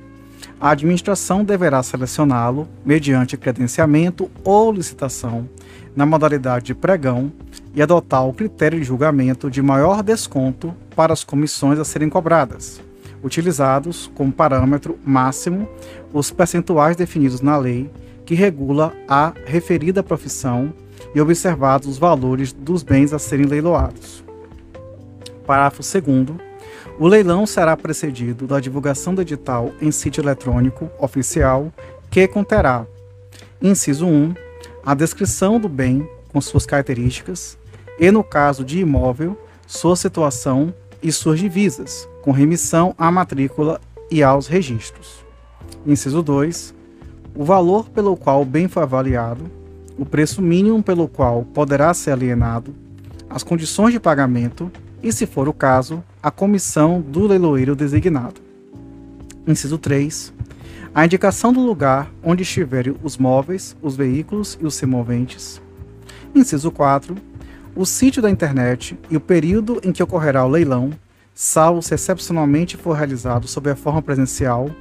[0.60, 5.48] a administração deverá selecioná-lo mediante credenciamento ou licitação
[5.98, 7.32] na modalidade de pregão
[7.74, 12.80] e adotar o critério de julgamento de maior desconto para as comissões a serem cobradas,
[13.24, 15.68] utilizados como parâmetro máximo
[16.14, 17.90] os percentuais definidos na lei
[18.28, 20.72] que regula a referida profissão
[21.16, 24.24] e observados os valores dos bens a serem leiloados.
[25.48, 26.48] Parágrafo 2
[27.00, 31.74] o leilão será precedido da divulgação do edital em sítio eletrônico oficial
[32.12, 32.86] que conterá,
[33.62, 34.47] inciso 1,
[34.88, 37.58] a descrição do bem com suas características
[38.00, 40.73] e, no caso de imóvel, sua situação
[41.04, 45.26] e suas divisas, com remissão à matrícula e aos registros.
[45.86, 46.73] Inciso 2.
[47.36, 49.52] O valor pelo qual o bem foi avaliado,
[49.97, 52.73] o preço mínimo pelo qual poderá ser alienado,
[53.29, 54.71] as condições de pagamento
[55.04, 58.40] e, se for o caso, a comissão do leiloeiro designado.
[59.46, 60.37] Inciso 3
[60.98, 65.62] a indicação do lugar onde estiverem os móveis, os veículos e os semoventes.
[66.33, 67.15] Inciso 4.
[67.75, 70.89] O sítio da internet e o período em que ocorrerá o leilão,
[71.35, 74.71] salvo se excepcionalmente for realizado sob a forma presencial,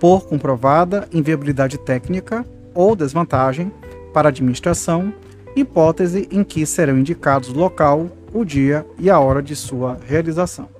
[0.00, 2.42] por comprovada inviabilidade técnica
[2.72, 3.70] ou desvantagem
[4.14, 5.12] para a administração,
[5.54, 10.70] hipótese em que serão indicados o local, o dia e a hora de sua realização.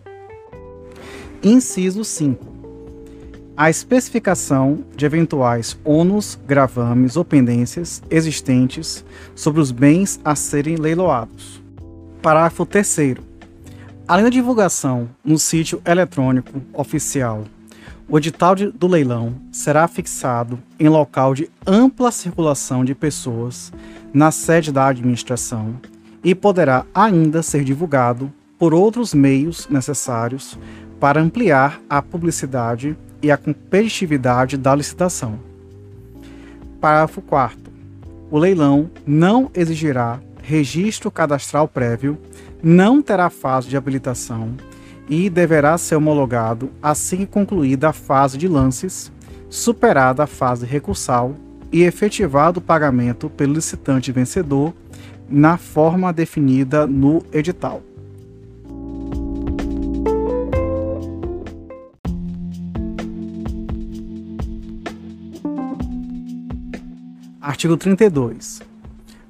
[1.43, 2.54] Inciso 5
[3.57, 11.63] a especificação de eventuais ônus, gravames ou pendências existentes sobre os bens a serem leiloados.
[12.21, 13.17] Parágrafo 3.
[14.09, 17.45] Além da divulgação no sítio eletrônico oficial,
[18.09, 23.73] o edital de, do leilão será fixado em local de ampla circulação de pessoas
[24.13, 25.77] na sede da administração
[26.25, 30.59] e poderá ainda ser divulgado por outros meios necessários
[30.99, 35.39] para ampliar a publicidade e a competitividade da licitação.
[36.79, 37.59] Parágrafo 4.
[38.31, 42.19] O leilão não exigirá registro cadastral prévio,
[42.63, 44.55] não terá fase de habilitação
[45.09, 49.11] e deverá ser homologado assim que concluída a fase de lances,
[49.49, 51.35] superada a fase recursal
[51.73, 54.75] e efetivado o pagamento pelo licitante vencedor
[55.31, 57.83] na forma definida no edital.
[67.45, 68.63] Artigo 32.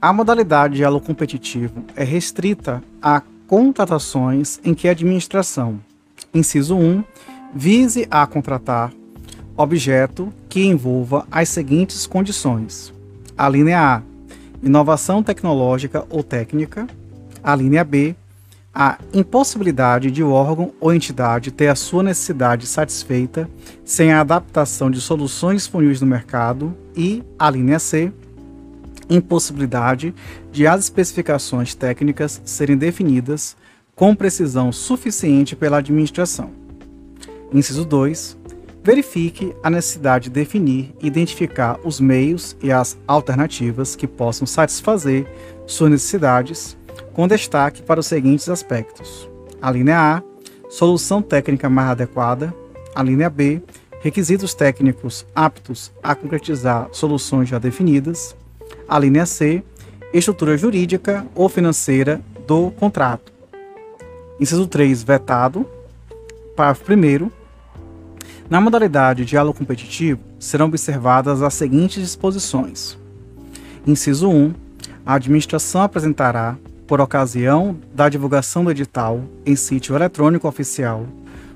[0.00, 5.80] A modalidade de diálogo competitivo é restrita a contratações em que a administração,
[6.32, 7.02] inciso 1,
[7.52, 8.92] vise a contratar
[9.56, 12.94] objeto que envolva as seguintes condições:
[13.36, 14.02] a linha A,
[14.62, 16.86] inovação tecnológica ou técnica,
[17.42, 18.14] a linha B,
[18.74, 23.48] a impossibilidade de o órgão ou entidade ter a sua necessidade satisfeita
[23.84, 28.12] sem a adaptação de soluções disponíveis no mercado e a linha C,
[29.08, 30.12] impossibilidade
[30.50, 33.56] de as especificações técnicas serem definidas
[33.94, 36.50] com precisão suficiente pela administração.
[37.52, 38.36] Inciso 2.
[38.82, 45.26] Verifique a necessidade de definir e identificar os meios e as alternativas que possam satisfazer
[45.66, 46.76] suas necessidades,
[47.14, 49.28] com destaque para os seguintes aspectos:
[49.62, 50.22] a linha A,
[50.68, 52.52] solução técnica mais adequada,
[52.94, 53.62] a linha B,
[54.00, 58.36] requisitos técnicos aptos a concretizar soluções já definidas,
[58.86, 59.62] a linha C,
[60.12, 63.32] estrutura jurídica ou financeira do contrato.
[64.38, 65.66] Inciso 3, vetado.
[66.56, 67.30] Parágrafo 1.
[68.50, 72.98] Na modalidade diálogo competitivo, serão observadas as seguintes disposições.
[73.86, 74.54] Inciso 1.
[75.06, 76.56] A administração apresentará,
[76.86, 81.06] por ocasião da divulgação do edital em sítio eletrônico oficial,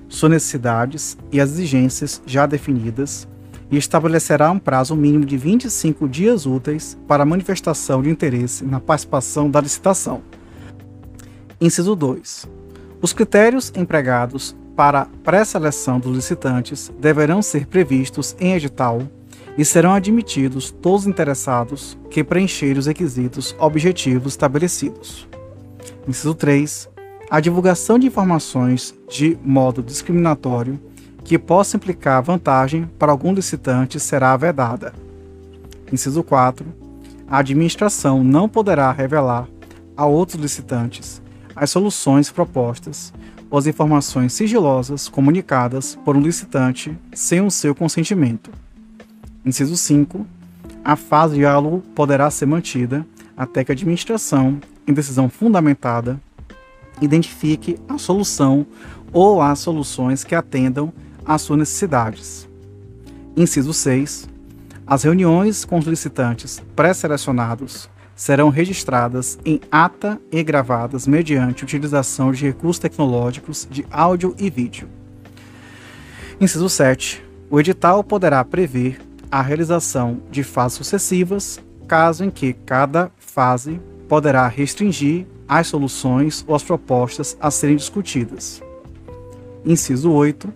[0.08, 3.28] suas necessidades e as exigências já definidas
[3.70, 9.50] e estabelecerá um prazo mínimo de 25 dias úteis para manifestação de interesse na participação
[9.50, 10.22] da licitação.
[11.60, 12.48] Inciso 2.
[13.02, 19.02] Os critérios empregados para pré-seleção dos licitantes deverão ser previstos em edital
[19.59, 25.28] e serão admitidos todos os interessados que preencherem os requisitos objetivos estabelecidos.
[26.06, 26.88] Inciso 3.
[27.28, 30.80] A divulgação de informações de modo discriminatório
[31.24, 34.94] que possa implicar vantagem para algum licitante será vedada.
[35.92, 36.64] Inciso 4.
[37.28, 39.48] A administração não poderá revelar
[39.96, 41.20] a outros licitantes
[41.56, 43.12] as soluções propostas
[43.50, 48.50] ou as informações sigilosas comunicadas por um licitante sem o seu consentimento.
[49.45, 50.26] Inciso 5.
[50.84, 56.20] A fase de diálogo poderá ser mantida até que a administração, em decisão fundamentada,
[57.01, 58.66] identifique a solução
[59.12, 60.93] ou as soluções que atendam
[61.24, 62.49] às suas necessidades.
[63.36, 64.28] Inciso 6.
[64.86, 72.47] As reuniões com os licitantes pré-selecionados serão registradas em ata e gravadas mediante utilização de
[72.47, 74.89] recursos tecnológicos de áudio e vídeo.
[76.41, 77.22] Inciso 7.
[77.49, 84.46] O edital poderá prever a realização de fases sucessivas, caso em que cada fase poderá
[84.48, 88.62] restringir as soluções ou as propostas a serem discutidas.
[89.64, 90.52] Inciso 8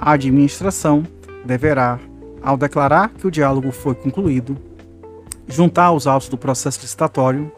[0.00, 1.06] a administração
[1.44, 2.00] deverá,
[2.42, 4.56] ao declarar que o diálogo foi concluído,
[5.46, 7.52] juntar aos autos do processo licitatório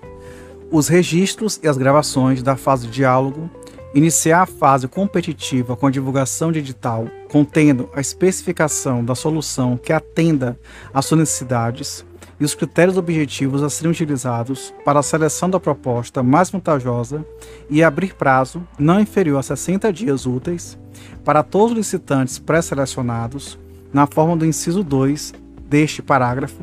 [0.68, 3.48] os registros e as gravações da fase de diálogo,
[3.95, 9.93] iniciar a fase competitiva com a divulgação de edital contendo a especificação da solução que
[9.93, 10.59] atenda
[10.93, 12.05] às suas necessidades
[12.40, 17.24] e os critérios objetivos a serem utilizados para a seleção da proposta mais vantajosa
[17.70, 20.78] e abrir prazo não inferior a 60 dias úteis
[21.24, 23.59] para todos os licitantes pré-selecionados,
[23.93, 25.34] na forma do inciso 2
[25.68, 26.62] deste parágrafo,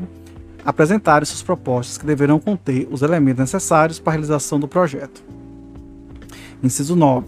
[0.64, 5.39] apresentarem suas propostas que deverão conter os elementos necessários para a realização do projeto.
[6.62, 7.26] Inciso 9.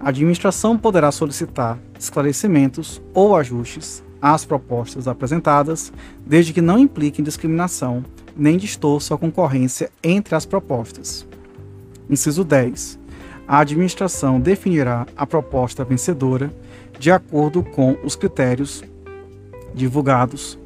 [0.00, 5.92] A administração poderá solicitar esclarecimentos ou ajustes às propostas apresentadas,
[6.26, 8.04] desde que não impliquem discriminação
[8.36, 11.26] nem distorça a concorrência entre as propostas.
[12.08, 12.98] Inciso 10
[13.48, 16.52] a administração definirá a proposta vencedora
[16.98, 18.84] de acordo com os critérios
[19.74, 20.58] divulgados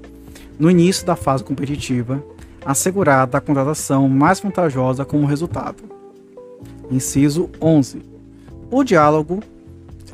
[0.58, 2.22] no início da fase competitiva,
[2.64, 6.01] assegurada a contratação mais vantajosa como resultado.
[6.90, 8.02] Inciso 11.
[8.70, 9.42] O diálogo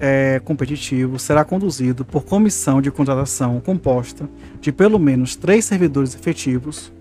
[0.00, 4.28] é, competitivo será conduzido por comissão de contratação composta
[4.60, 6.92] de pelo menos três servidores efetivos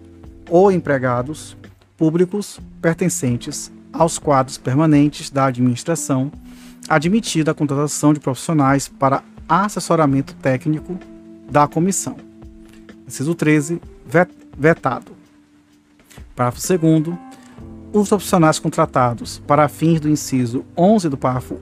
[0.50, 1.56] ou empregados
[1.96, 6.32] públicos pertencentes aos quadros permanentes da administração,
[6.88, 10.98] admitida a contratação de profissionais para assessoramento técnico
[11.50, 12.18] da comissão.
[13.08, 13.82] Inciso 13,
[14.58, 15.12] vetado.
[16.36, 17.27] Parágrafo 2
[17.94, 21.60] os profissionais contratados para fins do inciso 11 do parágrafo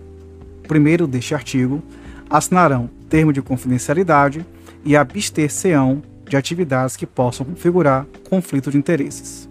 [0.70, 1.82] 1 deste artigo
[2.30, 4.46] assinarão termo de confidencialidade
[4.84, 9.48] e abster-se-ão de atividades que possam configurar conflito de interesses.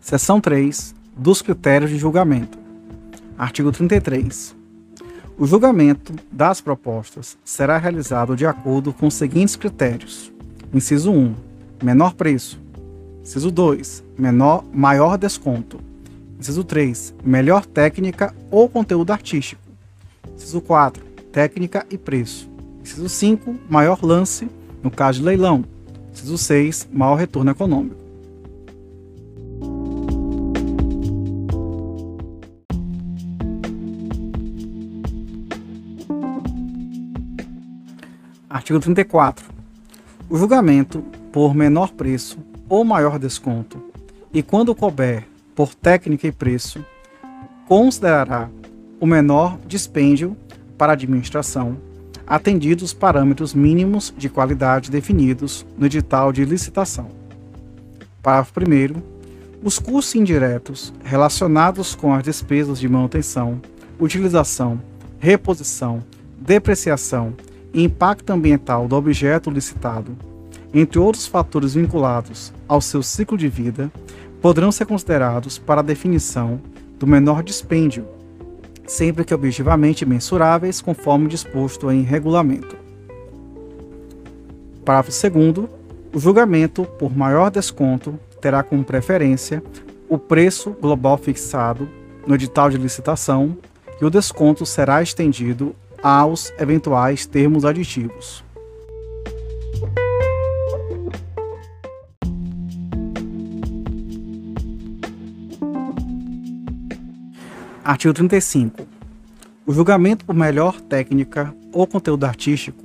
[0.00, 2.58] Seção 3 dos critérios de julgamento.
[3.36, 4.55] Artigo 33.
[5.38, 10.32] O julgamento das propostas será realizado de acordo com os seguintes critérios:
[10.72, 11.34] inciso 1,
[11.82, 12.58] menor preço;
[13.20, 15.78] inciso 2, menor maior desconto;
[16.40, 19.60] inciso 3, melhor técnica ou conteúdo artístico;
[20.34, 22.48] inciso 4, técnica e preço;
[22.80, 24.48] inciso 5, maior lance,
[24.82, 25.66] no caso de leilão;
[26.14, 28.05] inciso 6, maior retorno econômico.
[38.56, 39.44] Artigo 34.
[40.30, 42.38] O julgamento por menor preço
[42.70, 43.78] ou maior desconto,
[44.32, 46.82] e quando couber por técnica e preço,
[47.68, 48.48] considerará
[48.98, 50.34] o menor dispêndio
[50.78, 51.76] para a administração,
[52.26, 57.08] atendidos os parâmetros mínimos de qualidade definidos no edital de licitação.
[58.22, 59.02] Parágrafo 1.
[59.62, 63.60] Os custos indiretos relacionados com as despesas de manutenção,
[64.00, 64.80] utilização,
[65.18, 66.02] reposição,
[66.40, 67.34] depreciação
[67.84, 70.16] impacto ambiental do objeto licitado,
[70.72, 73.90] entre outros fatores vinculados ao seu ciclo de vida,
[74.40, 76.60] poderão ser considerados para a definição
[76.98, 78.06] do menor dispêndio,
[78.86, 82.76] sempre que objetivamente mensuráveis conforme disposto em regulamento.
[84.84, 85.68] Parágrafo 2
[86.14, 89.62] o julgamento por maior desconto terá como preferência
[90.08, 91.88] o preço global fixado
[92.26, 93.56] no edital de licitação
[94.00, 98.44] e o desconto será estendido aos eventuais termos aditivos.
[107.84, 108.86] Artigo 35.
[109.64, 112.84] O julgamento por melhor técnica ou conteúdo artístico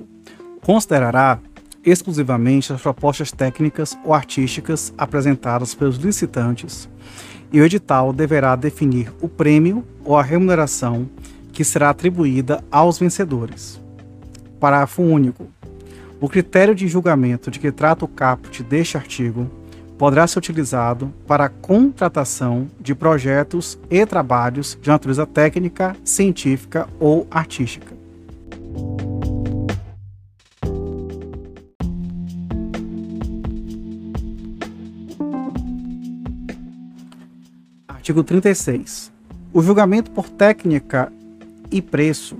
[0.60, 1.40] considerará
[1.84, 6.88] exclusivamente as propostas técnicas ou artísticas apresentadas pelos licitantes,
[7.52, 11.08] e o edital deverá definir o prêmio ou a remuneração
[11.52, 13.80] que será atribuída aos vencedores.
[14.58, 15.46] Parágrafo único.
[16.20, 19.50] O critério de julgamento de que trata o caput deste artigo
[19.98, 27.26] poderá ser utilizado para a contratação de projetos e trabalhos de natureza técnica, científica ou
[27.30, 27.92] artística.
[37.86, 39.12] Artigo 36.
[39.52, 41.12] O julgamento por técnica
[41.72, 42.36] e preço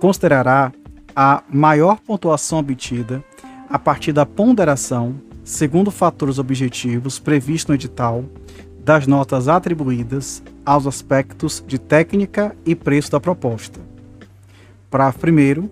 [0.00, 0.72] considerará
[1.14, 3.24] a maior pontuação obtida
[3.68, 5.14] a partir da ponderação,
[5.44, 8.24] segundo fatores objetivos previstos no edital,
[8.84, 13.80] das notas atribuídas aos aspectos de técnica e preço da proposta.
[14.90, 15.70] Parágrafo 1.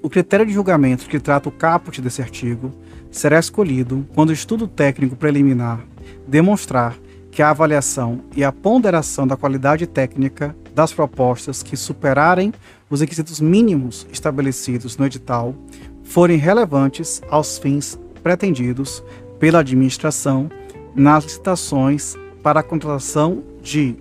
[0.00, 2.70] O critério de julgamento que trata o caput desse artigo
[3.10, 5.80] será escolhido quando o estudo técnico preliminar
[6.26, 6.96] demonstrar
[7.30, 12.52] que a avaliação e a ponderação da qualidade técnica das propostas que superarem
[12.90, 15.54] os requisitos mínimos estabelecidos no edital
[16.02, 19.02] forem relevantes aos fins pretendidos
[19.38, 20.50] pela administração
[20.94, 23.96] nas licitações para a contratação de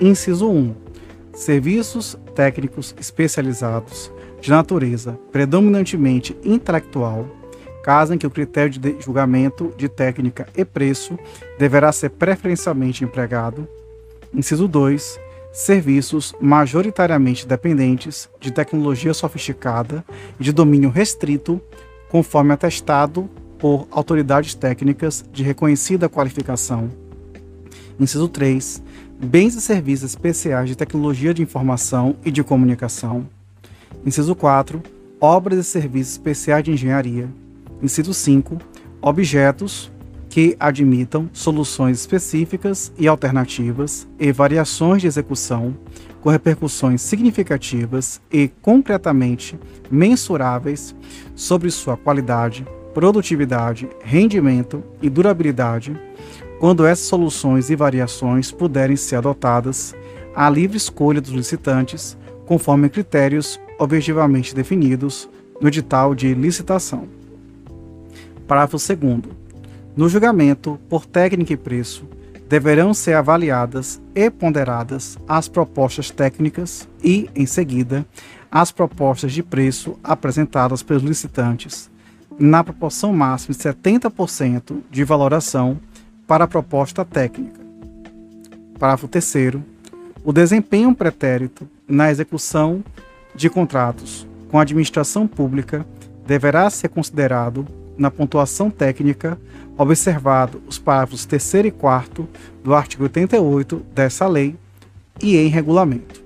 [0.00, 0.74] inciso 1
[1.32, 7.26] serviços técnicos especializados de natureza predominantemente intelectual,
[7.82, 11.18] caso em que o critério de julgamento de técnica e preço
[11.58, 13.68] deverá ser preferencialmente empregado.
[14.34, 15.18] Inciso 2
[15.58, 20.04] serviços majoritariamente dependentes de tecnologia sofisticada
[20.38, 21.60] e de domínio restrito,
[22.08, 23.28] conforme atestado
[23.58, 26.88] por autoridades técnicas de reconhecida qualificação.
[27.98, 28.80] Inciso 3.
[29.20, 33.26] Bens e serviços especiais de tecnologia de informação e de comunicação.
[34.06, 34.80] Inciso 4.
[35.20, 37.28] Obras e serviços especiais de engenharia.
[37.82, 38.58] Inciso 5.
[39.02, 39.90] Objetos,
[40.38, 45.76] que admitam soluções específicas e alternativas e variações de execução
[46.20, 49.58] com repercussões significativas e concretamente
[49.90, 50.94] mensuráveis
[51.34, 52.64] sobre sua qualidade,
[52.94, 56.00] produtividade, rendimento e durabilidade,
[56.60, 59.92] quando essas soluções e variações puderem ser adotadas
[60.36, 62.16] à livre escolha dos licitantes,
[62.46, 65.28] conforme critérios objetivamente definidos
[65.60, 67.08] no edital de licitação.
[68.46, 69.47] Parágrafo 2.
[69.98, 72.06] No julgamento por técnica e preço,
[72.48, 78.06] deverão ser avaliadas e ponderadas as propostas técnicas e, em seguida,
[78.48, 81.90] as propostas de preço apresentadas pelos licitantes,
[82.38, 85.80] na proporção máxima de 70% de valoração
[86.28, 87.60] para a proposta técnica.
[88.78, 89.56] Parágrafo 3.
[90.22, 92.84] O desempenho pretérito na execução
[93.34, 95.84] de contratos com a administração pública
[96.24, 97.66] deverá ser considerado
[97.98, 99.38] na pontuação técnica,
[99.76, 102.28] observado os parágrafos 3 e 4
[102.62, 104.56] do artigo 88 dessa lei
[105.20, 106.22] e em regulamento.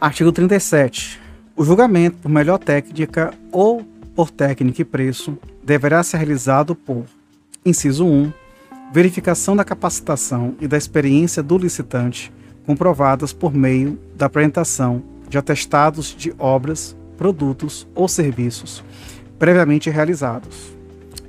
[0.00, 1.18] Artigo 37.
[1.56, 3.82] O julgamento por melhor técnica ou
[4.14, 7.06] por técnica e preço deverá ser realizado por:
[7.64, 8.30] inciso 1,
[8.92, 12.32] verificação da capacitação e da experiência do licitante,
[12.66, 18.82] comprovadas por meio da apresentação de atestados de obras, produtos ou serviços
[19.38, 20.72] previamente realizados.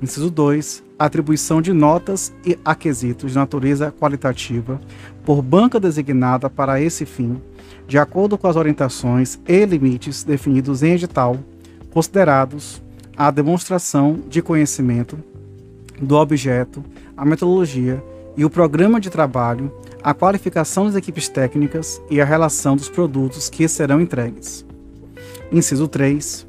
[0.00, 0.84] Inciso 2.
[0.98, 4.80] Atribuição de notas e aquisitos de natureza qualitativa
[5.24, 7.40] por banca designada para esse fim
[7.86, 11.38] de acordo com as orientações e limites definidos em edital,
[11.90, 12.82] considerados
[13.16, 15.18] a demonstração de conhecimento
[16.00, 16.84] do objeto,
[17.16, 18.02] a metodologia
[18.36, 19.72] e o programa de trabalho,
[20.02, 24.64] a qualificação das equipes técnicas e a relação dos produtos que serão entregues.
[25.50, 26.46] Inciso 3.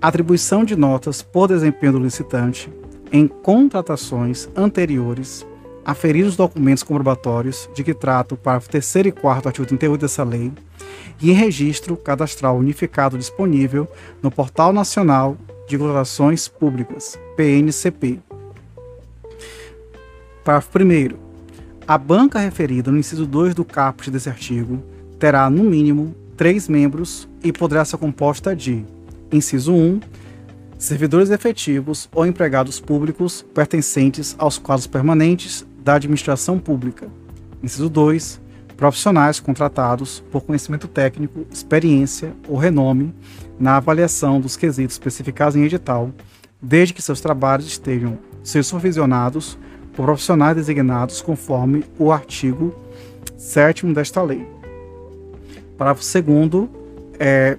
[0.00, 2.70] Atribuição de notas por desempenho do licitante
[3.10, 5.46] em contratações anteriores
[5.84, 10.00] aferir os documentos comprobatórios de que trata o parágrafo 3 e 4 do artigo 38
[10.00, 10.50] dessa lei
[11.20, 13.86] e em registro cadastral unificado disponível
[14.22, 15.36] no Portal Nacional
[15.68, 18.20] de Contratações Públicas, PNCP.
[20.44, 21.16] Parágrafo 1
[21.88, 24.84] A banca referida no inciso 2 do caput desse artigo
[25.18, 28.84] terá, no mínimo, três membros e poderá ser composta de,
[29.32, 30.00] inciso 1,
[30.76, 37.08] servidores efetivos ou empregados públicos pertencentes aos quadros permanentes da administração pública.
[37.62, 38.38] Inciso 2.
[38.76, 43.14] Profissionais contratados por conhecimento técnico, experiência ou renome
[43.58, 46.10] na avaliação dos quesitos especificados em edital,
[46.60, 49.56] desde que seus trabalhos estejam supervisionados
[49.96, 52.74] por profissionais designados conforme o artigo
[53.36, 54.46] 7 desta lei.
[55.76, 56.68] Parágrafo 2
[57.18, 57.58] é,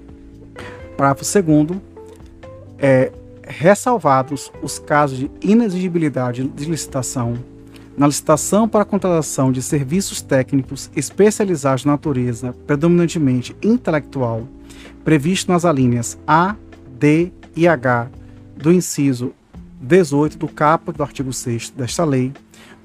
[0.97, 1.79] parágrafo 2
[2.79, 3.11] é,
[3.47, 7.37] ressalvados os casos de inexigibilidade de licitação
[7.97, 14.47] na licitação para a contratação de serviços técnicos especializados de natureza predominantemente intelectual,
[15.03, 16.55] previsto nas alíneas A,
[16.99, 18.09] D e H
[18.57, 19.33] do inciso
[19.81, 22.33] 18 do caput do artigo 6 desta lei,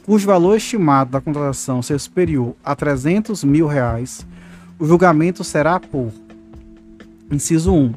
[0.05, 4.27] cujo valor estimado da contratação seja superior a 300 mil reais,
[4.79, 6.13] o julgamento será por
[7.31, 7.95] inciso 1,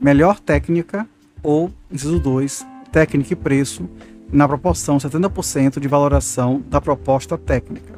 [0.00, 1.06] melhor técnica
[1.42, 3.88] ou inciso 2, técnica e preço,
[4.30, 7.97] na proporção 70% de valoração da proposta técnica.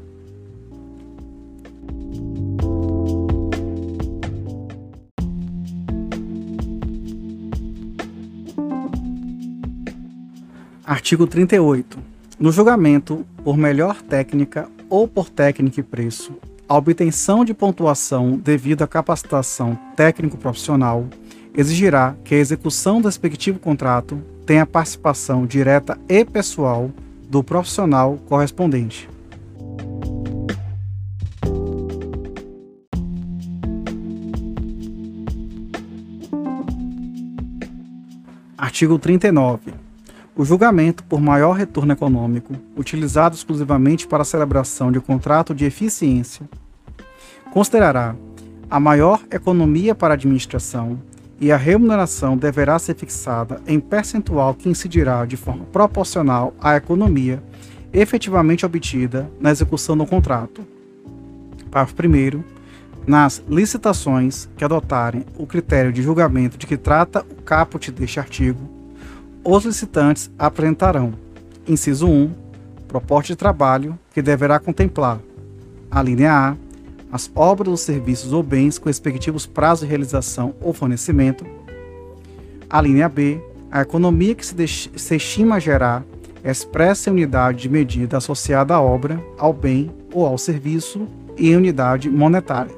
[10.91, 12.01] Artigo 38.
[12.37, 16.33] No julgamento por melhor técnica ou por técnica e preço,
[16.69, 21.07] a obtenção de pontuação devido à capacitação técnico-profissional
[21.57, 26.91] exigirá que a execução do respectivo contrato tenha participação direta e pessoal
[27.29, 29.09] do profissional correspondente.
[38.59, 39.90] Artigo 39.
[40.37, 46.49] O julgamento por maior retorno econômico, utilizado exclusivamente para a celebração de contrato de eficiência,
[47.53, 48.15] considerará
[48.71, 50.99] a maior economia para a administração,
[51.41, 57.43] e a remuneração deverá ser fixada em percentual que incidirá de forma proporcional à economia
[57.93, 60.65] efetivamente obtida na execução do contrato.
[61.71, 62.45] Parágrafo 1.
[63.07, 68.80] Nas licitações que adotarem o critério de julgamento de que trata o caput deste artigo,
[69.45, 71.15] os licitantes apresentarão,
[71.67, 72.31] inciso 1,
[72.87, 75.19] proposta de trabalho que deverá contemplar
[75.91, 76.57] a linha A,
[77.11, 81.45] as obras ou serviços ou bens com respectivos prazos de realização ou fornecimento.
[82.69, 86.05] A linha B, a economia que se, se estima gerar
[86.45, 91.57] expressa em unidade de medida associada à obra, ao bem ou ao serviço e em
[91.57, 92.75] unidade monetária.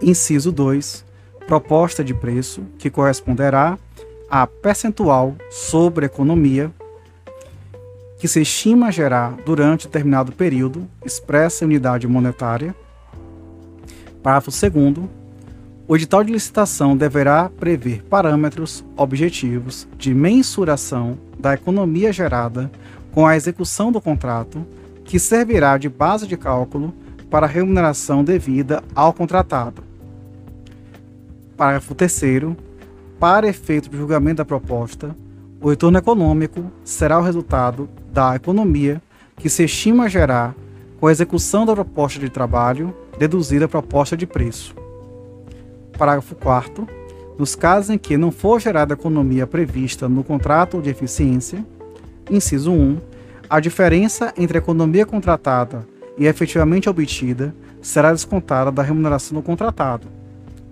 [0.00, 1.04] Inciso 2.
[1.46, 3.76] Proposta de preço que corresponderá
[4.30, 6.70] a percentual sobre a economia
[8.18, 12.74] que se estima gerar durante determinado período, expressa em unidade monetária.
[14.22, 15.08] Parágrafo 2
[15.88, 22.70] o edital de licitação deverá prever parâmetros objetivos de mensuração da economia gerada
[23.10, 24.64] com a execução do contrato,
[25.04, 26.94] que servirá de base de cálculo
[27.28, 29.82] para a remuneração devida ao contratado.
[31.56, 32.22] Parágrafo 3.
[33.20, 35.14] Para efeito de julgamento da proposta,
[35.60, 39.02] o retorno econômico será o resultado da economia
[39.36, 40.54] que se estima gerar
[40.98, 44.74] com a execução da proposta de trabalho deduzida a proposta de preço.
[45.98, 46.88] Parágrafo 4
[47.38, 51.64] nos casos em que não for gerada a economia prevista no contrato de eficiência,
[52.30, 52.98] inciso 1,
[53.48, 60.06] a diferença entre a economia contratada e efetivamente obtida será descontada da remuneração do contratado.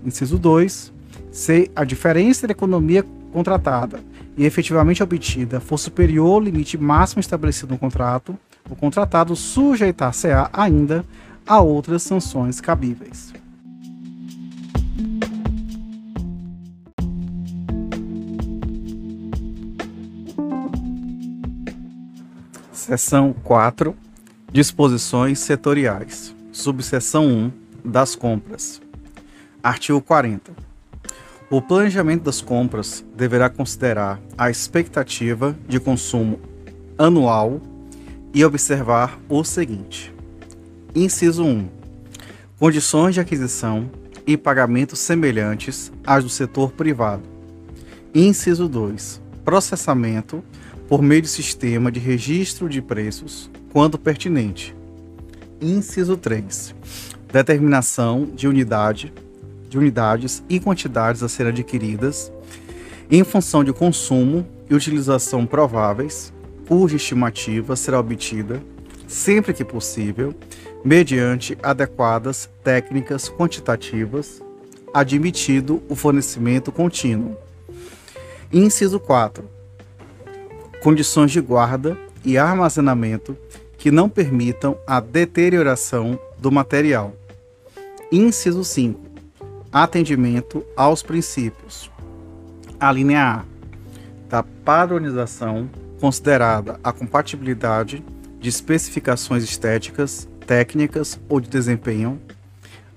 [0.05, 0.93] Inciso 2,
[1.39, 4.01] se a diferença entre a economia contratada
[4.37, 8.37] e efetivamente obtida for superior ao limite máximo estabelecido no contrato,
[8.69, 11.05] o contratado sujeitar-se-á ainda
[11.47, 13.33] a outras sanções cabíveis.
[22.73, 23.95] Seção 4
[24.51, 26.35] Disposições setoriais.
[26.51, 27.53] Subseção 1
[27.85, 28.83] das compras.
[29.63, 30.68] Artigo 40.
[31.51, 36.39] O planejamento das compras deverá considerar a expectativa de consumo
[36.99, 37.59] anual
[38.35, 40.13] e observar o seguinte:
[40.95, 41.67] Inciso 1.
[42.59, 43.91] Condições de aquisição
[44.27, 47.23] e pagamento semelhantes às do setor privado.
[48.15, 49.19] Inciso 2.
[49.43, 50.45] Processamento
[50.87, 54.77] por meio de sistema de registro de preços, quando pertinente.
[55.63, 56.75] Inciso 3.
[57.33, 59.15] Determinação de unidade
[59.69, 62.33] de unidades e quantidades a serem adquiridas
[63.11, 66.33] em função de consumo e utilização prováveis,
[66.67, 68.63] cuja estimativa será obtida,
[69.07, 70.35] sempre que possível,
[70.85, 74.43] mediante adequadas técnicas quantitativas,
[74.93, 77.37] admitido o fornecimento contínuo.
[78.53, 79.59] Inciso 4
[80.83, 83.37] condições de guarda e armazenamento
[83.77, 87.15] que não permitam a deterioração do material.
[88.11, 89.08] Inciso 5.
[89.71, 91.91] Atendimento aos princípios.
[92.81, 93.45] A linha A
[94.27, 95.69] da padronização,
[96.01, 98.03] considerada a compatibilidade
[98.41, 102.19] de especificações estéticas, técnicas ou de desempenho.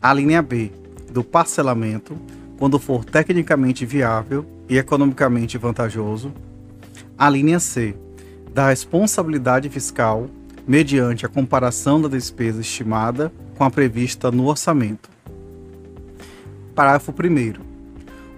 [0.02, 0.72] A linha B
[1.12, 2.16] do parcelamento,
[2.58, 6.32] quando for tecnicamente viável e economicamente vantajoso
[7.18, 7.94] a linha C,
[8.54, 10.28] da responsabilidade fiscal
[10.66, 15.10] mediante a comparação da despesa estimada com a prevista no orçamento.
[16.82, 17.62] Parágrafo 1.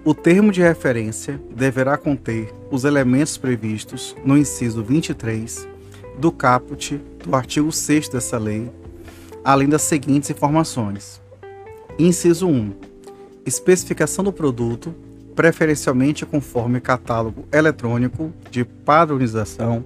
[0.04, 5.66] O termo de referência deverá conter os elementos previstos no inciso 23
[6.18, 8.70] do caput do artigo 6 dessa lei,
[9.42, 11.22] além das seguintes informações:
[11.98, 12.74] Inciso 1.
[13.46, 14.94] Especificação do produto
[15.34, 19.82] preferencialmente conforme catálogo eletrônico de padronização,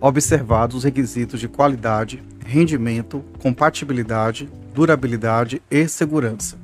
[0.00, 6.63] observados os requisitos de qualidade, rendimento, compatibilidade, durabilidade e segurança.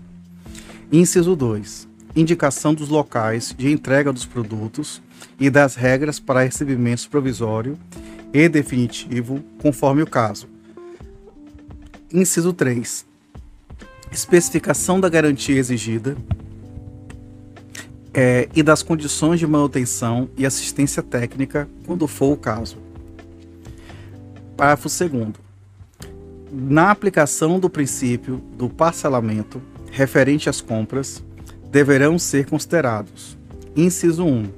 [0.93, 1.88] Inciso 2.
[2.16, 5.01] Indicação dos locais de entrega dos produtos
[5.38, 7.78] e das regras para recebimento provisório
[8.32, 10.49] e definitivo, conforme o caso.
[12.12, 13.07] Inciso 3.
[14.11, 16.16] Especificação da garantia exigida,
[18.12, 22.76] é, e das condições de manutenção e assistência técnica, quando for o caso.
[24.57, 25.34] Parágrafo 2.
[26.51, 31.22] Na aplicação do princípio do parcelamento referente às compras,
[31.70, 33.36] deverão ser considerados:
[33.76, 34.49] inciso 1.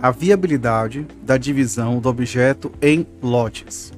[0.00, 3.92] A viabilidade da divisão do objeto em lotes.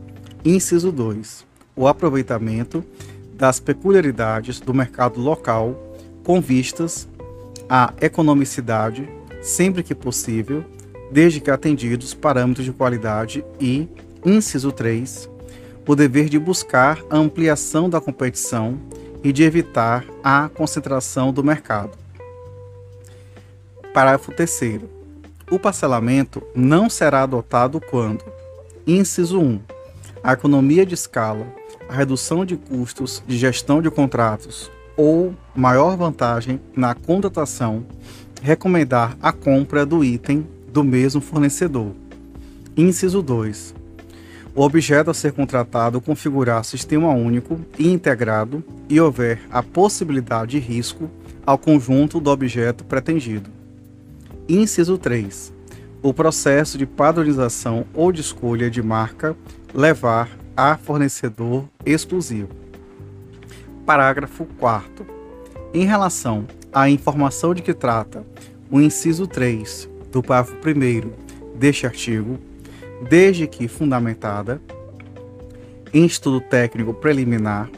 [0.44, 1.44] Inciso 2.
[1.76, 2.82] O aproveitamento
[3.34, 7.06] das peculiaridades do mercado local com vistas
[7.68, 9.08] a economicidade,
[9.40, 10.64] sempre que possível,
[11.12, 13.88] desde que atendidos parâmetros de qualidade e,
[14.24, 15.30] inciso 3,
[15.86, 18.78] o dever de buscar a ampliação da competição
[19.22, 21.96] e de evitar a concentração do mercado.
[23.92, 24.80] Parágrafo 3
[25.50, 28.24] O parcelamento não será adotado quando,
[28.86, 29.60] inciso 1,
[30.22, 31.46] a economia de escala,
[31.88, 37.86] a redução de custos de gestão de contratos ou maior vantagem na contratação,
[38.42, 41.92] recomendar a compra do item do mesmo fornecedor.
[42.76, 43.79] Inciso 2.
[44.54, 50.58] O objeto a ser contratado configurar sistema único e integrado e houver a possibilidade de
[50.58, 51.08] risco
[51.46, 53.48] ao conjunto do objeto pretendido.
[54.48, 55.52] Inciso 3.
[56.02, 59.36] O processo de padronização ou de escolha de marca
[59.72, 62.48] levar a fornecedor exclusivo.
[63.86, 65.06] Parágrafo 4.
[65.72, 68.26] Em relação à informação de que trata
[68.68, 72.38] o inciso 3 do parágrafo 1 deste artigo,
[73.08, 74.60] desde que fundamentada
[75.92, 77.70] em estudo técnico preliminar,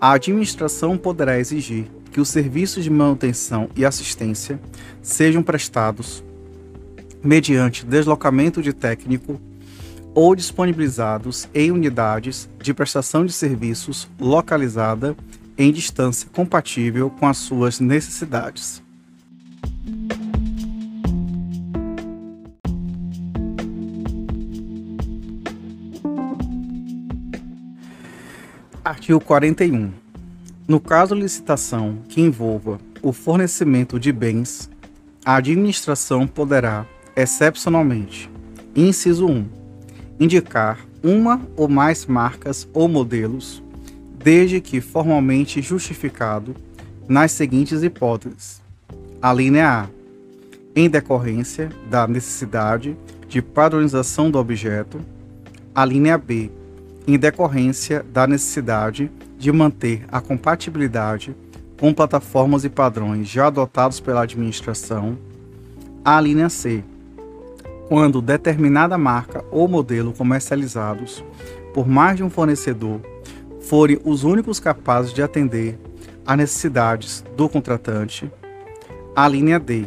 [0.00, 4.60] a administração poderá exigir que os serviços de manutenção e assistência
[5.02, 6.22] sejam prestados
[7.22, 9.40] mediante deslocamento de técnico
[10.14, 15.16] ou disponibilizados em unidades de prestação de serviços localizada
[15.56, 18.82] em distância compatível com as suas necessidades.
[28.84, 29.92] Artigo 41.
[30.68, 34.68] No caso de licitação que envolva o fornecimento de bens,
[35.24, 36.84] a administração poderá,
[37.16, 38.30] excepcionalmente,
[38.76, 39.46] inciso 1,
[40.20, 43.62] indicar uma ou mais marcas ou modelos,
[44.22, 46.54] desde que formalmente justificado,
[47.08, 48.60] nas seguintes hipóteses:
[49.22, 49.88] a linha A,
[50.76, 52.94] em decorrência da necessidade
[53.28, 55.00] de padronização do objeto,
[55.74, 56.50] a linha B,
[57.06, 61.36] em decorrência da necessidade de manter a compatibilidade
[61.78, 65.18] com plataformas e padrões já adotados pela administração.
[66.04, 66.82] A linha C,
[67.88, 71.22] quando determinada marca ou modelo comercializados
[71.74, 73.00] por mais de um fornecedor
[73.60, 75.76] forem os únicos capazes de atender
[76.24, 78.30] às necessidades do contratante.
[79.16, 79.86] A linha D,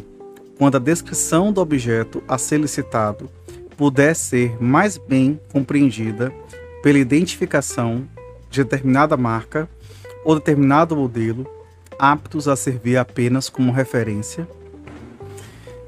[0.58, 3.30] quando a descrição do objeto a ser licitado
[3.78, 6.34] puder ser mais bem compreendida
[6.88, 8.08] pela identificação
[8.50, 9.70] de determinada marca
[10.24, 11.46] ou determinado modelo
[12.00, 14.48] aptos a servir apenas como referência.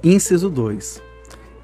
[0.03, 1.01] Inciso 2.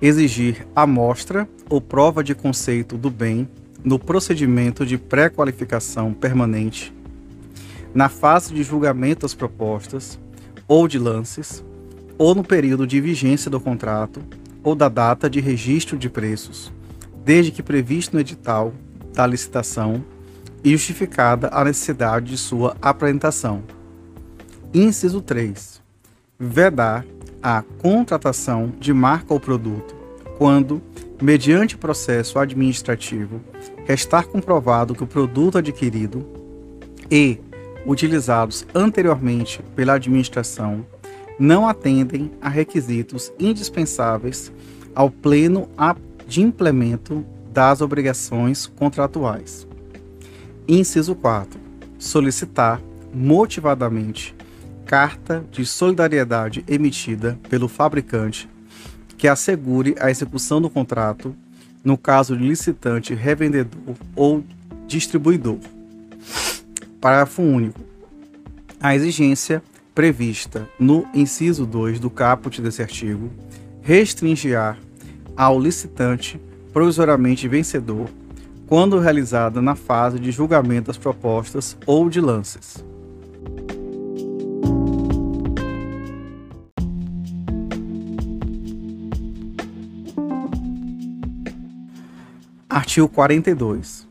[0.02, 3.46] Exigir amostra ou prova de conceito do bem
[3.84, 6.94] no procedimento de pré-qualificação permanente,
[7.94, 10.18] na fase de julgamento das propostas
[10.66, 11.62] ou de lances,
[12.18, 14.22] ou no período de vigência do contrato
[14.64, 16.72] ou da data de registro de preços,
[17.26, 18.74] desde que previsto no edital
[19.16, 20.03] da licitação
[20.63, 23.63] e justificada a necessidade de sua apresentação.
[24.74, 25.82] Inciso 3.
[26.38, 27.05] Vedar
[27.41, 29.95] a contratação de marca ou produto
[30.38, 30.82] quando,
[31.22, 33.39] mediante processo administrativo,
[33.86, 36.28] restar comprovado que o produto adquirido
[37.09, 37.39] e
[37.86, 40.86] utilizados anteriormente pela administração
[41.39, 44.51] não atendem a requisitos indispensáveis
[44.93, 45.70] ao pleno
[46.28, 47.24] de implemento
[47.56, 49.66] das obrigações contratuais.
[50.68, 51.58] Inciso 4.
[51.97, 52.82] Solicitar
[53.14, 54.36] motivadamente
[54.86, 58.49] carta de solidariedade emitida pelo fabricante
[59.18, 61.34] que assegure a execução do contrato
[61.82, 64.43] no caso de licitante, revendedor ou
[64.86, 65.58] distribuidor.
[66.99, 67.80] Parágrafo único.
[68.82, 73.32] A exigência prevista no inciso 2 do caput desse artigo
[73.82, 74.76] restringirá
[75.38, 76.38] ao licitante
[76.76, 78.10] provisoriamente vencedor
[78.68, 82.84] quando realizada na fase de julgamento das propostas ou de lances.
[92.70, 94.06] Artigo 42.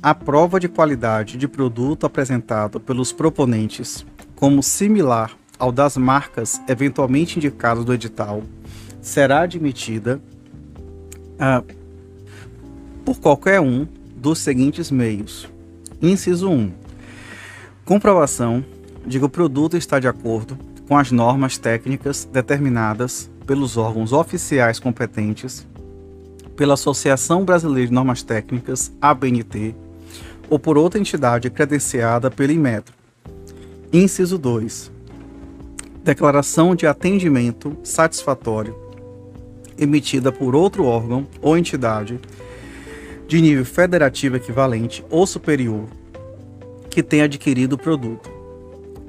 [0.00, 7.38] A prova de qualidade de produto apresentado pelos proponentes como similar ao das marcas eventualmente
[7.38, 8.44] indicadas do edital
[9.02, 10.22] será admitida
[11.40, 11.64] ah,
[13.08, 15.48] por qualquer um dos seguintes meios.
[16.02, 16.70] Inciso 1.
[17.82, 18.62] Comprovação
[19.06, 24.78] de que o produto está de acordo com as normas técnicas determinadas pelos órgãos oficiais
[24.78, 25.66] competentes,
[26.54, 29.74] pela Associação Brasileira de Normas Técnicas, ABNT,
[30.50, 32.94] ou por outra entidade credenciada pelo Inmetro.
[33.90, 34.92] Inciso 2.
[36.04, 38.88] Declaração de atendimento satisfatório
[39.78, 42.20] emitida por outro órgão ou entidade
[43.28, 45.84] de nível federativo equivalente ou superior
[46.88, 48.30] que tenha adquirido o produto.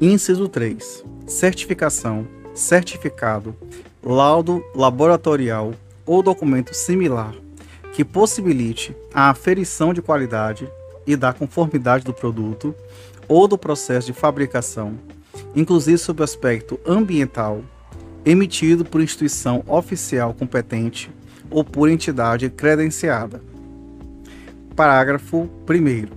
[0.02, 1.06] Inciso 3.
[1.26, 3.56] Certificação, certificado,
[4.04, 5.74] laudo laboratorial
[6.06, 7.34] ou documento similar
[7.94, 10.70] que possibilite a aferição de qualidade
[11.08, 12.76] e da conformidade do produto
[13.26, 15.00] ou do processo de fabricação,
[15.56, 17.62] inclusive sob o aspecto ambiental,
[18.26, 21.10] emitido por instituição oficial competente
[21.50, 23.49] ou por entidade credenciada.
[24.80, 26.08] Parágrafo 1.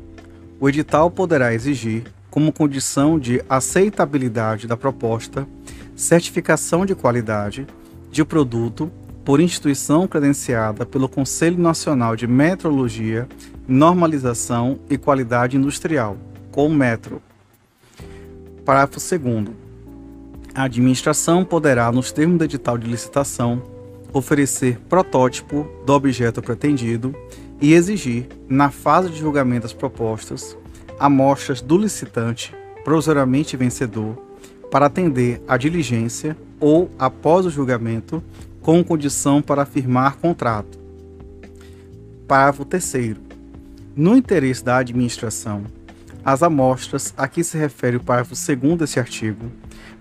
[0.61, 5.49] O edital poderá exigir, como condição de aceitabilidade da proposta,
[5.97, 7.67] certificação de qualidade
[8.09, 8.89] de produto
[9.25, 13.29] por instituição credenciada pelo Conselho Nacional de Metrologia,
[13.67, 16.17] Normalização e Qualidade Industrial,
[16.53, 17.21] com Metro.
[18.65, 19.49] Parágrafo 2.
[20.55, 23.61] A administração poderá, nos termos do edital de licitação,
[24.13, 27.13] oferecer protótipo do objeto pretendido
[27.63, 30.57] e exigir, na fase de julgamento das propostas,
[30.99, 32.53] amostras do licitante
[32.85, 34.21] provisoriamente vencedor
[34.69, 38.23] para atender à diligência ou, após o julgamento,
[38.61, 40.79] com condição para firmar contrato.
[42.27, 43.17] Parágrafo 3.
[43.95, 45.63] No interesse da administração,
[46.25, 49.51] as amostras a que se refere o parágrafo 2 deste artigo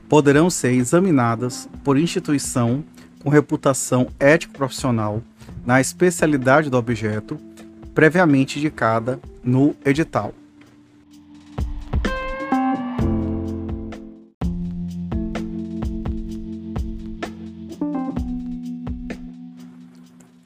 [0.10, 2.84] poderão ser examinadas por instituição
[3.24, 5.22] com reputação ético-profissional
[5.66, 7.38] na especialidade do objeto,
[7.94, 10.34] previamente indicada no edital.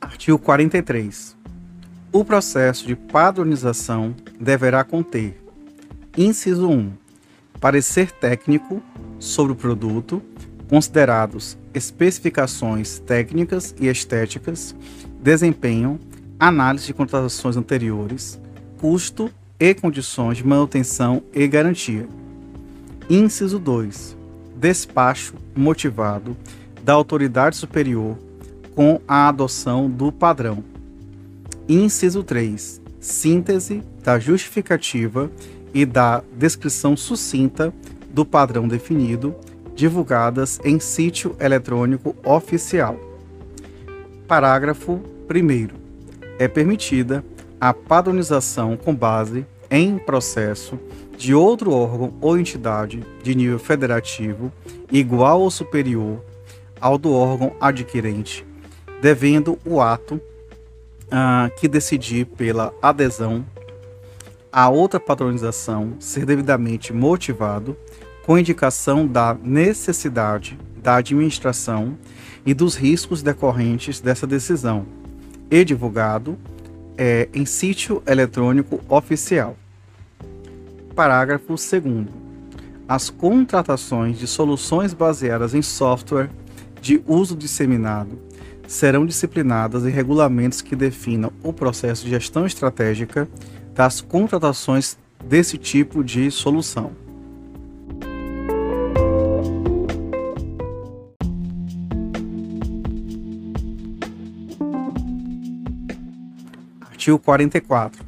[0.02, 1.36] Artigo 43.
[2.12, 5.40] O processo de padronização deverá conter:
[6.18, 6.94] inciso 1.
[7.60, 8.82] Parecer técnico
[9.20, 10.22] sobre o produto,
[10.68, 14.76] considerados especificações técnicas e estéticas,
[15.22, 16.00] desempenho,
[16.40, 18.40] análise de contratações anteriores,
[18.80, 22.08] custo e condições de manutenção e garantia.
[23.10, 24.16] Inciso 2.
[24.56, 26.36] Despacho motivado
[26.84, 28.18] da autoridade superior
[28.76, 30.64] com a adoção do padrão.
[31.68, 32.82] Inciso 3.
[33.00, 35.32] Síntese da justificativa
[35.74, 37.74] e da descrição sucinta
[38.10, 39.36] do padrão definido,
[39.76, 42.98] divulgadas em sítio eletrônico oficial.
[44.28, 45.85] Parágrafo 1.
[46.38, 47.24] É permitida
[47.60, 50.80] a padronização com base em processo
[51.18, 54.52] de outro órgão ou entidade de nível federativo
[54.92, 56.24] igual ou superior
[56.80, 58.46] ao do órgão adquirente
[59.02, 60.20] devendo o ato
[61.12, 63.46] ah, que decidir pela adesão
[64.52, 67.78] a outra padronização ser devidamente motivado,
[68.26, 71.98] com indicação da necessidade da administração
[72.46, 74.86] e dos riscos decorrentes dessa decisão,
[75.50, 76.38] e divulgado
[76.98, 79.58] é, em sítio eletrônico oficial.
[80.96, 82.08] Parágrafo 2.
[82.88, 86.30] As contratações de soluções baseadas em software
[86.82, 88.18] de uso disseminado
[88.68, 93.28] serão disciplinadas em regulamentos que definam o processo de gestão estratégica
[93.74, 97.05] das contratações desse tipo de solução.
[107.06, 108.04] Artigo 44.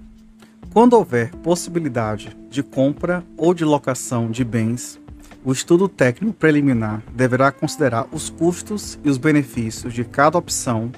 [0.74, 5.00] Quando houver possibilidade de compra ou de locação de bens
[5.46, 10.92] o estudo técnico preliminar deverá considerar os custos e os benefícios de cada opção,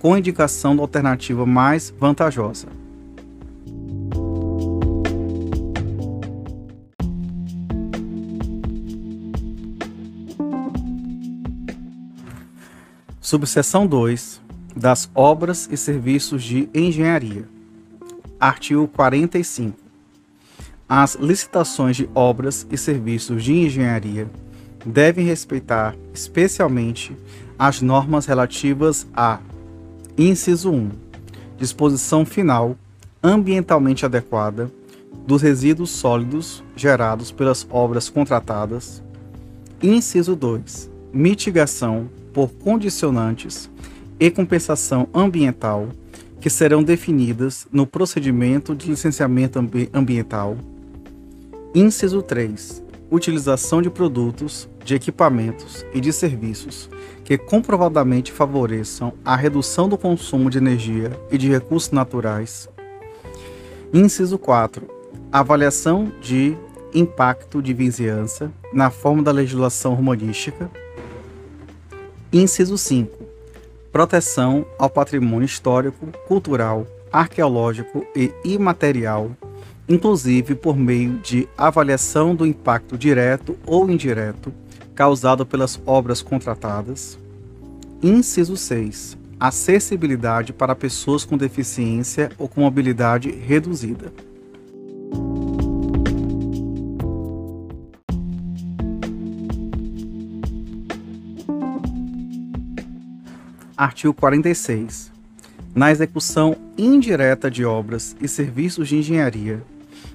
[0.00, 2.66] com indicação da alternativa mais vantajosa.
[13.20, 14.45] Subseção 2
[14.76, 17.48] das obras e serviços de engenharia.
[18.38, 19.86] Artigo 45
[20.88, 24.30] as licitações de obras e serviços de engenharia
[24.84, 27.16] devem respeitar especialmente
[27.58, 29.40] as normas relativas a
[30.16, 30.90] inciso 1,
[31.58, 32.76] disposição final
[33.20, 34.70] ambientalmente adequada
[35.26, 39.02] dos resíduos sólidos gerados pelas obras contratadas.
[39.82, 43.68] Inciso 2, mitigação por condicionantes
[44.18, 45.88] e compensação ambiental
[46.40, 50.56] que serão definidas no procedimento de licenciamento ambi ambiental
[51.78, 52.82] Inciso 3.
[53.10, 56.88] Utilização de produtos, de equipamentos e de serviços
[57.22, 62.66] que comprovadamente favoreçam a redução do consumo de energia e de recursos naturais.
[63.92, 64.88] Inciso 4.
[65.30, 66.56] Avaliação de
[66.94, 70.70] impacto de vizinhança na forma da legislação urbanística.
[72.32, 73.15] Inciso 5.
[73.96, 79.30] Proteção ao patrimônio histórico, cultural, arqueológico e imaterial
[79.88, 84.52] inclusive por meio de avaliação do impacto direto ou indireto
[84.94, 87.18] causado pelas obras contratadas.
[88.02, 89.16] Inciso 6.
[89.40, 94.12] Acessibilidade para pessoas com deficiência ou com mobilidade reduzida.
[103.76, 105.12] Artigo 46.
[105.74, 109.62] Na execução indireta de obras e serviços de engenharia,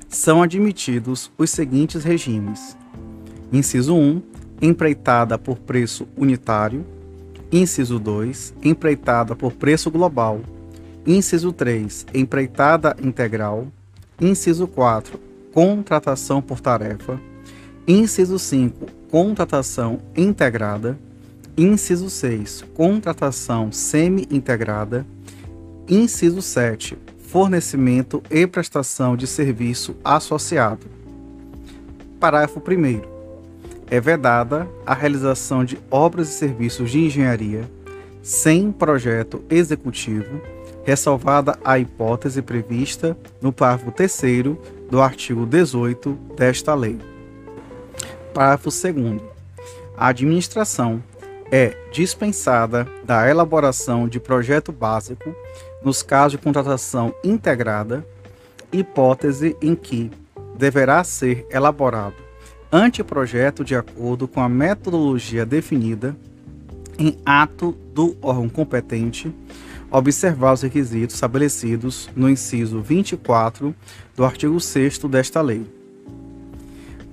[0.10, 2.76] são admitidos os seguintes regimes:
[3.54, 4.20] Inciso 1,
[4.64, 6.84] empreitada por preço unitário.
[7.52, 10.42] Inciso 2, empreitada por preço global.
[11.06, 13.68] Inciso 3, empreitada integral.
[14.20, 15.20] Inciso 4,
[15.54, 17.22] contratação por tarefa.
[17.88, 20.98] Inciso 5, contratação integrada.
[21.58, 25.06] Inciso 6, contratação semi-integrada.
[25.88, 26.98] Inciso 7,
[27.28, 30.86] fornecimento e prestação de serviço associado.
[32.20, 33.02] Parágrafo 1
[33.90, 37.70] é vedada a realização de obras e serviços de engenharia
[38.24, 40.42] sem projeto executivo,
[40.86, 44.22] ressalvada a hipótese prevista no parágrafo 3
[44.90, 46.98] do artigo 18 desta lei.
[48.34, 49.22] Parágrafo 2.
[49.98, 51.04] A administração
[51.52, 55.36] é dispensada da elaboração de projeto básico
[55.84, 58.06] nos casos de contratação integrada,
[58.72, 60.10] hipótese em que
[60.58, 62.32] deverá ser elaborado
[62.72, 66.16] anteprojeto de acordo com a metodologia definida
[66.98, 69.34] em ato do órgão competente,
[69.90, 73.76] observar os requisitos estabelecidos no inciso 24
[74.16, 75.66] do artigo 6 desta lei.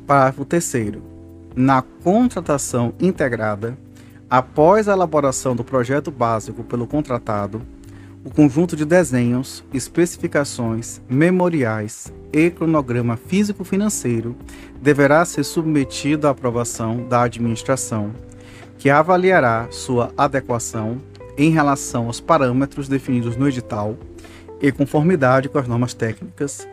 [0.07, 0.73] Parágrafo 3
[1.57, 3.77] Na contratação integrada,
[4.31, 7.63] após a elaboração do projeto básico pelo contratado,
[8.25, 14.37] o conjunto de desenhos, especificações, memoriais e cronograma físico-financeiro
[14.83, 18.13] deverá ser submetido à aprovação da administração,
[18.77, 20.99] que avaliará sua adequação
[21.39, 23.97] em relação aos parâmetros definidos no edital
[24.61, 26.69] e conformidade com as normas técnicas,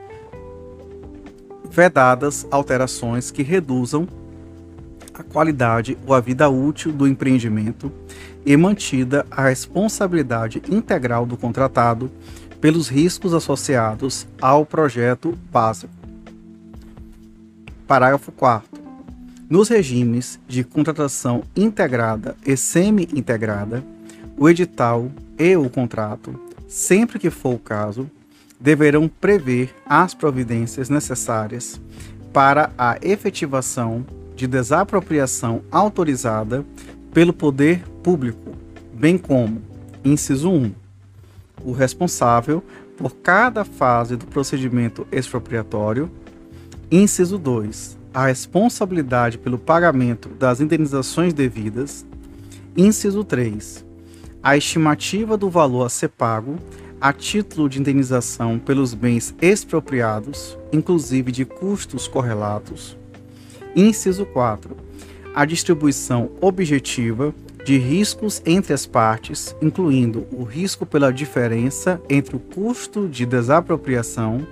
[1.70, 4.08] vedadas alterações que reduzam
[5.18, 7.92] a qualidade ou a vida útil do empreendimento
[8.46, 12.12] e mantida a responsabilidade integral do contratado
[12.60, 15.94] pelos riscos associados ao projeto básico.
[17.88, 18.68] Parágrafo 4.
[19.50, 23.84] Nos regimes de contratação integrada e semi-integrada,
[24.38, 28.10] o edital e o contrato, sempre que for o caso,
[28.60, 31.80] deverão prever as providências necessárias
[32.34, 34.06] para a efetivação
[34.36, 36.66] de desapropriação autorizada
[37.14, 38.52] pelo poder público,
[38.94, 39.62] bem como,
[40.04, 40.72] inciso 1,
[41.64, 42.64] o responsável
[42.98, 46.10] por cada fase do procedimento expropriatório,
[46.92, 52.06] inciso 2, a responsabilidade pelo pagamento das indenizações devidas,
[52.76, 53.86] inciso 3,
[54.44, 56.58] a estimativa do valor a ser pago
[57.02, 62.98] a título de indenização pelos bens expropriados, inclusive de custos correlatos.
[63.76, 64.86] Inciso 4
[65.36, 72.40] a distribuição objetiva de riscos entre as partes, incluindo o risco pela diferença entre o
[72.40, 74.48] custo de desapropriação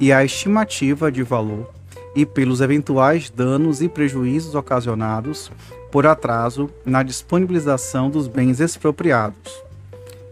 [0.00, 1.70] e a estimativa de valor,
[2.16, 5.52] e pelos eventuais danos e prejuízos ocasionados
[5.92, 9.62] por atraso na disponibilização dos bens expropriados.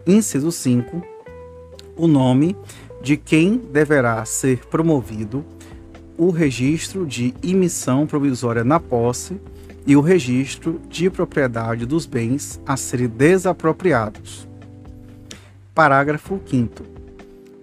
[0.05, 1.01] Inciso 5.
[1.95, 2.57] O nome
[3.01, 5.45] de quem deverá ser promovido
[6.17, 9.39] o registro de emissão provisória na posse
[9.85, 14.47] e o registro de propriedade dos bens a serem desapropriados.
[15.73, 16.83] Parágrafo 5.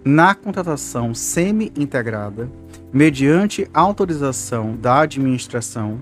[0.03, 2.49] Na contratação semi-integrada,
[2.91, 5.99] mediante autorização da administração,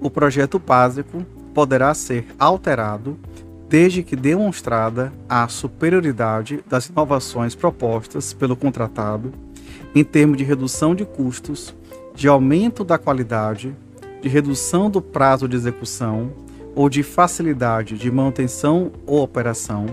[0.00, 1.24] o projeto básico
[1.54, 3.18] poderá ser alterado
[3.68, 9.32] desde que demonstrada a superioridade das inovações propostas pelo contratado
[9.96, 11.74] em termos de redução de custos,
[12.14, 13.74] de aumento da qualidade,
[14.20, 16.30] de redução do prazo de execução
[16.74, 19.86] ou de facilidade de manutenção ou operação,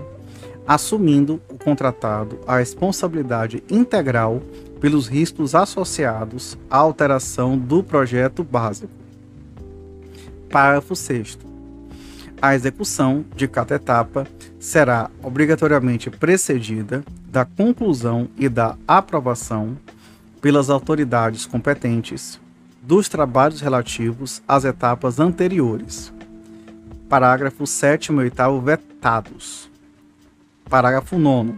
[0.66, 4.42] assumindo o contratado a responsabilidade integral
[4.78, 8.92] pelos riscos associados à alteração do projeto básico.
[10.50, 11.38] Parágrafo 6.
[12.42, 14.26] A execução de cada etapa
[14.64, 19.76] será obrigatoriamente precedida da conclusão e da aprovação
[20.40, 22.40] pelas autoridades competentes
[22.80, 26.10] dos trabalhos relativos às etapas anteriores.
[27.10, 29.70] Parágrafo 7 e 8 vetados.
[30.70, 31.52] Parágrafo 9.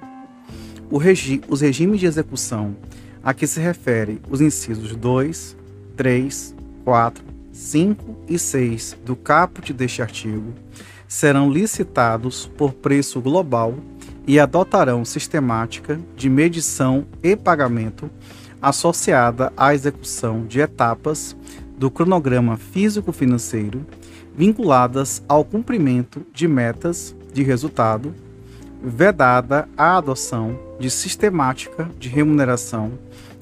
[1.01, 2.75] Regi os regimes de execução
[3.23, 5.57] a que se refere os incisos 2,
[5.97, 10.53] 3, 4, 5 e 6 do caput deste artigo
[11.09, 13.75] serão licitados por preço global
[14.27, 18.11] e adotarão sistemática de medição e pagamento
[18.61, 21.37] associada à execução de etapas
[21.79, 23.87] do cronograma físico-financeiro
[24.35, 28.15] vinculadas ao cumprimento de metas de resultado,
[28.83, 32.93] vedada a adoção de sistemática de remuneração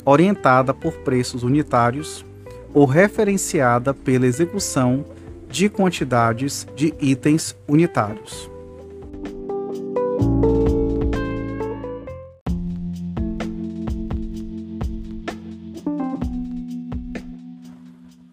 [0.05, 2.25] orientada por preços unitários
[2.73, 5.05] ou referenciada pela execução
[5.55, 8.51] de quantidades de itens unitários.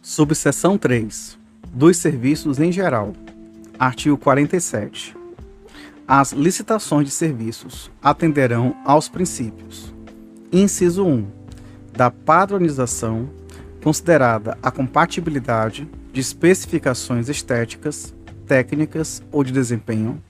[0.02, 1.38] Subseção 3.
[1.72, 3.14] Dos serviços em geral.
[3.78, 5.16] Artigo 47.
[6.08, 9.94] As licitações de serviços atenderão aos princípios.
[10.52, 11.28] Inciso 1.
[11.96, 13.30] Da padronização,
[13.84, 18.14] considerada a compatibilidade de especificações estéticas,
[18.48, 20.22] técnicas ou de desempenho.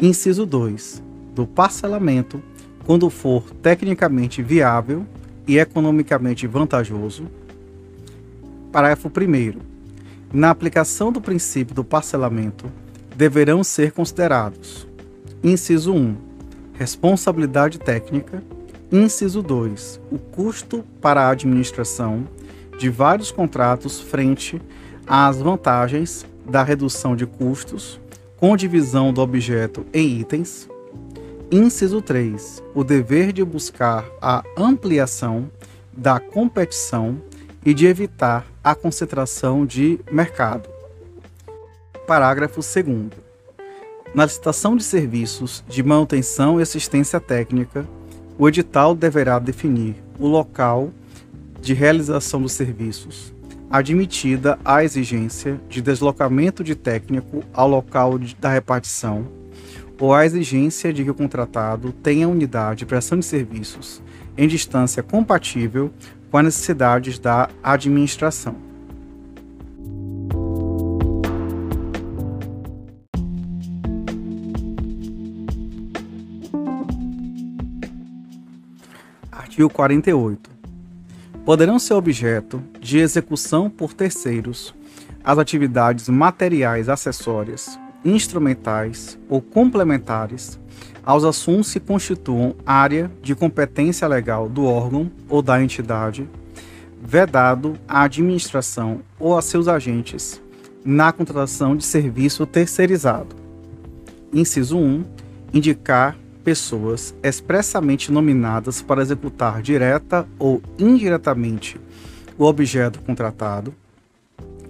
[0.00, 1.02] Inciso 2.
[1.34, 2.42] Do parcelamento,
[2.84, 5.04] quando for tecnicamente viável
[5.46, 7.26] e economicamente vantajoso
[8.70, 9.58] Parágrafo 1.
[10.30, 12.70] Na aplicação do princípio do parcelamento,
[13.16, 14.86] deverão ser considerados:
[15.42, 16.16] inciso 1,
[16.74, 18.42] responsabilidade técnica,
[18.92, 22.28] inciso 2, o custo para a administração
[22.78, 24.62] de vários contratos frente
[25.06, 28.00] às vantagens da redução de custos
[28.36, 30.68] com divisão do objeto em itens.
[31.50, 35.50] Inciso 3, o dever de buscar a ampliação
[35.92, 37.20] da competição
[37.64, 40.68] e de evitar a concentração de mercado.
[42.06, 43.08] Parágrafo 2.
[44.14, 47.86] Na licitação de serviços de manutenção e assistência técnica,
[48.38, 50.90] o edital deverá definir o local
[51.60, 53.34] de realização dos serviços,
[53.70, 59.26] admitida a exigência de deslocamento de técnico ao local da repartição
[60.00, 64.02] ou a exigência de que o contratado tenha unidade de prestação de serviços
[64.36, 65.92] em distância compatível
[66.30, 68.68] com as necessidades da administração.
[79.32, 80.57] Artigo 48.
[81.48, 84.74] Poderão ser objeto de execução por terceiros
[85.24, 90.60] as atividades materiais acessórias, instrumentais ou complementares
[91.02, 96.28] aos assuntos que constituam área de competência legal do órgão ou da entidade,
[97.00, 100.42] vedado à administração ou a seus agentes
[100.84, 103.34] na contratação de serviço terceirizado.
[104.34, 105.02] Inciso 1.
[105.54, 106.14] Indicar
[106.48, 111.78] pessoas expressamente nominadas para executar direta ou indiretamente
[112.38, 113.74] o objeto contratado.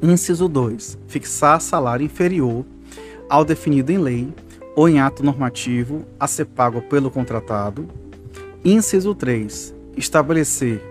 [0.02, 0.98] Inciso 2.
[1.06, 2.66] Fixar salário inferior
[3.30, 4.34] ao definido em lei
[4.74, 7.88] ou em ato normativo a ser pago pelo contratado.
[8.64, 9.72] Inciso 3.
[9.96, 10.82] Estabelecer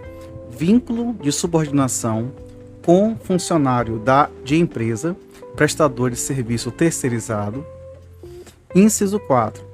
[0.49, 2.31] vínculo de subordinação
[2.85, 5.17] com funcionário da, de empresa,
[5.53, 7.65] prestador de serviço terceirizado.
[8.73, 9.66] Inciso 4.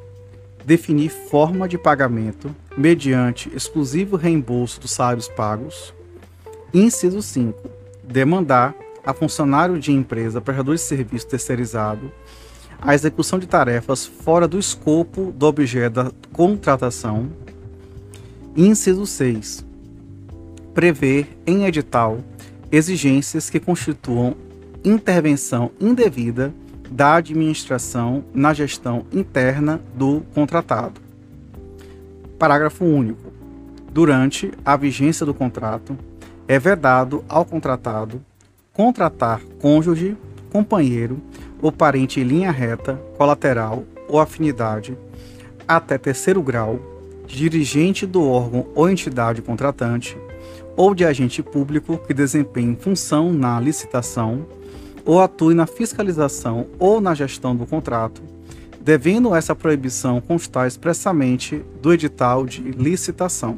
[0.66, 5.94] Definir forma de pagamento mediante exclusivo reembolso dos salários pagos.
[6.74, 7.70] Inciso 5.
[8.04, 8.74] Demandar
[9.06, 12.12] a funcionário de empresa prestador de serviço terceirizado
[12.86, 17.30] a execução de tarefas fora do escopo do objeto da contratação.
[18.58, 19.66] Inciso 6.
[20.74, 22.20] Prever em edital
[22.70, 24.36] exigências que constituam
[24.84, 26.54] intervenção indevida
[26.94, 31.02] da administração na gestão interna do contratado.
[32.38, 33.34] Parágrafo único.
[33.92, 35.98] Durante a vigência do contrato,
[36.48, 38.22] é vedado ao contratado
[38.72, 40.16] contratar cônjuge,
[40.52, 41.20] companheiro
[41.60, 44.96] ou parente em linha reta, colateral ou afinidade,
[45.68, 46.80] até terceiro grau,
[47.26, 50.16] dirigente do órgão ou entidade contratante,
[50.76, 54.46] ou de agente público que desempenhe função na licitação
[55.06, 58.22] ou atue na fiscalização ou na gestão do contrato,
[58.82, 63.58] devendo essa proibição constar expressamente do edital de licitação.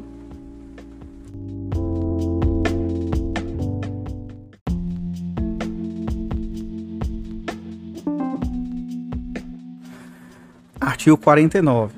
[10.80, 11.94] Artigo 49.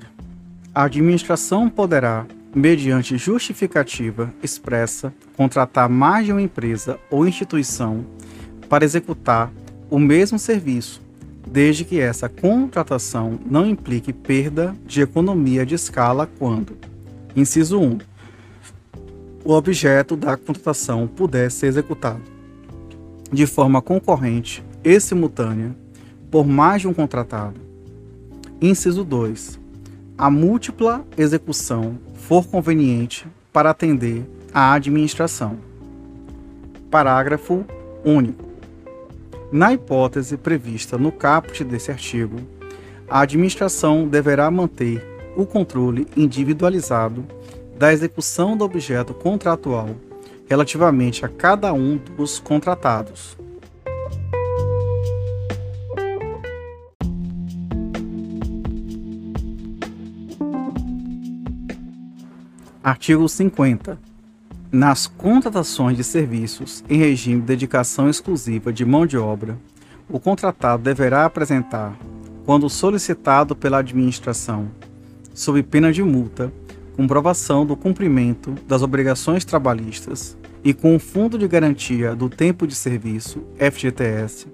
[0.75, 8.05] A administração poderá, mediante justificativa expressa, contratar mais de uma empresa ou instituição
[8.69, 9.53] para executar
[9.91, 11.01] o mesmo serviço,
[11.47, 16.77] desde que essa contratação não implique perda de economia de escala quando,
[17.35, 17.99] inciso 1,
[19.45, 22.23] o objeto da contratação puder ser executado
[23.33, 25.75] de forma concorrente e simultânea
[26.31, 27.69] por mais de um contratado
[28.61, 29.61] Inciso 2.
[30.17, 35.57] A múltipla execução for conveniente para atender à administração.
[36.91, 37.65] Parágrafo
[38.05, 38.48] único.
[39.51, 42.37] Na hipótese prevista no caput desse artigo,
[43.09, 45.03] a administração deverá manter
[45.35, 47.25] o controle individualizado
[47.79, 49.97] da execução do objeto contratual
[50.47, 53.39] relativamente a cada um dos contratados.
[62.83, 64.08] Artigo 50.
[64.71, 69.59] Nas contratações de serviços em regime de dedicação exclusiva de mão de obra,
[70.11, 71.99] o contratado deverá apresentar,
[72.45, 74.71] quando solicitado pela administração,
[75.33, 76.53] sob pena de multa,
[76.95, 82.75] comprovação do cumprimento das obrigações trabalhistas e com o Fundo de Garantia do Tempo de
[82.75, 84.49] Serviço, FGTS,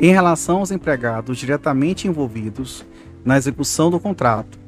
[0.00, 2.84] em relação aos empregados diretamente envolvidos
[3.24, 4.58] na execução do contrato,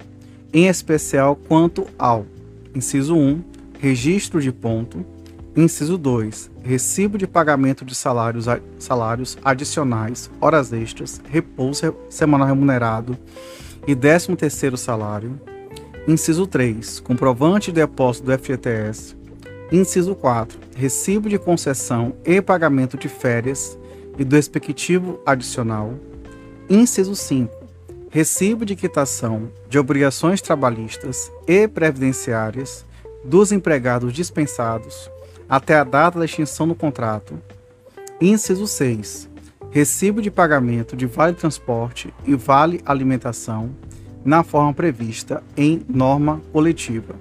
[0.52, 2.24] em especial quanto ao
[2.72, 5.04] inciso 1, registro de ponto,
[5.56, 8.46] inciso 2, recibo de pagamento de salários,
[8.78, 13.16] salários adicionais, horas extras, repouso semanal remunerado
[13.86, 15.40] e 13 terceiro salário,
[16.06, 19.16] inciso 3, comprovante de depósito do FGTS,
[19.72, 23.78] inciso 4, recibo de concessão e pagamento de férias
[24.18, 25.94] e do respectivo adicional,
[26.68, 27.66] inciso 5,
[28.10, 32.84] recibo de quitação de obrigações trabalhistas e previdenciárias
[33.24, 35.10] dos empregados dispensados
[35.48, 37.38] até a data da extinção do contrato.
[38.20, 39.28] Inciso 6.
[39.70, 43.70] Recibo de pagamento de vale transporte e vale alimentação
[44.24, 47.14] na forma prevista em norma coletiva.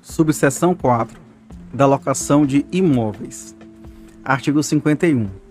[0.00, 1.20] Subseção 4.
[1.72, 3.56] Da locação de imóveis.
[4.24, 5.43] Artigo 51.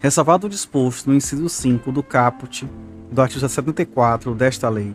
[0.00, 2.68] Ressalvado o disposto no inciso 5 do caput
[3.10, 4.94] do artigo 74 desta lei,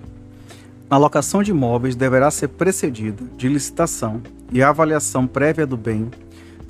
[0.90, 6.10] a locação de imóveis deverá ser precedida de licitação e avaliação prévia do bem,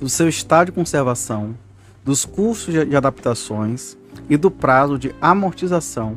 [0.00, 1.54] do seu estado de conservação,
[2.04, 3.96] dos custos de adaptações
[4.28, 6.16] e do prazo de amortização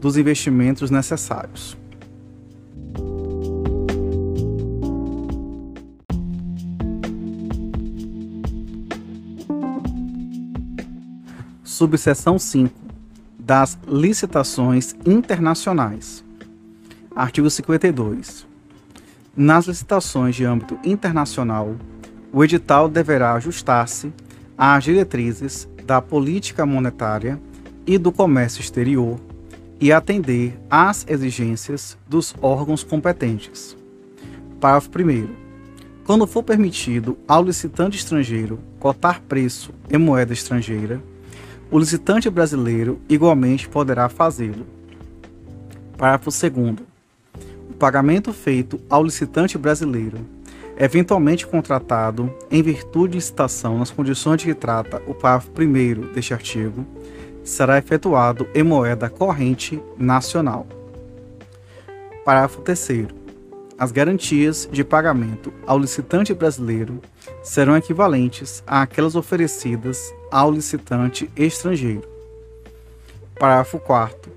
[0.00, 1.76] dos investimentos necessários.
[11.84, 12.74] Subseção 5
[13.38, 16.24] das licitações internacionais.
[17.14, 18.46] Artigo 52.
[19.36, 21.76] Nas licitações de âmbito internacional,
[22.32, 24.10] o edital deverá ajustar-se
[24.56, 27.38] às diretrizes da política monetária
[27.86, 29.20] e do comércio exterior
[29.78, 33.76] e atender às exigências dos órgãos competentes.
[34.58, 35.28] Parágrafo 1.
[36.06, 41.02] Quando for permitido ao licitante estrangeiro cotar preço em moeda estrangeira,
[41.70, 44.66] o licitante brasileiro igualmente poderá fazê-lo.
[45.96, 46.78] Parágrafo 2.
[47.70, 50.18] O pagamento feito ao licitante brasileiro,
[50.76, 56.34] eventualmente contratado em virtude de licitação nas condições de que trata o parágrafo 1 deste
[56.34, 56.86] artigo,
[57.42, 60.66] será efetuado em moeda corrente nacional.
[62.24, 63.06] Parágrafo 3.
[63.76, 67.00] As garantias de pagamento ao licitante brasileiro
[67.44, 72.08] serão equivalentes àquelas oferecidas ao licitante estrangeiro.
[73.38, 74.32] Parágrafo 4.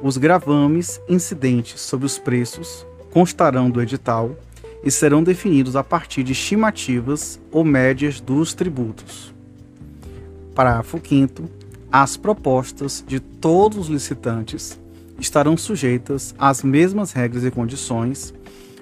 [0.00, 4.36] Os gravames incidentes sobre os preços constarão do edital
[4.84, 9.34] e serão definidos a partir de estimativas ou médias dos tributos.
[10.54, 11.50] Parágrafo 5.
[11.90, 14.80] As propostas de todos os licitantes
[15.18, 18.32] estarão sujeitas às mesmas regras e condições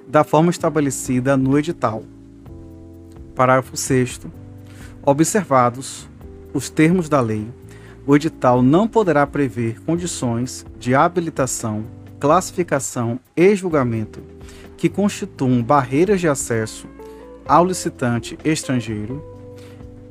[0.07, 2.05] da forma estabelecida no edital.
[3.41, 4.21] Parágrafo 6.
[5.03, 6.07] Observados
[6.53, 7.49] os termos da lei,
[8.07, 11.87] o edital não poderá prever condições de habilitação,
[12.19, 14.21] classificação e julgamento
[14.77, 16.87] que constituam barreiras de acesso
[17.49, 19.25] ao licitante estrangeiro,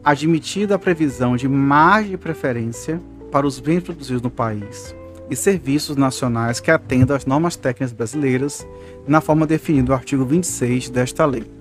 [0.04, 3.00] admitida a previsão de margem de preferência
[3.32, 4.96] para os bens produzidos no país
[5.30, 8.68] e serviços nacionais que atendam às normas técnicas brasileiras,
[9.08, 11.60] na forma definida no artigo 26 desta lei.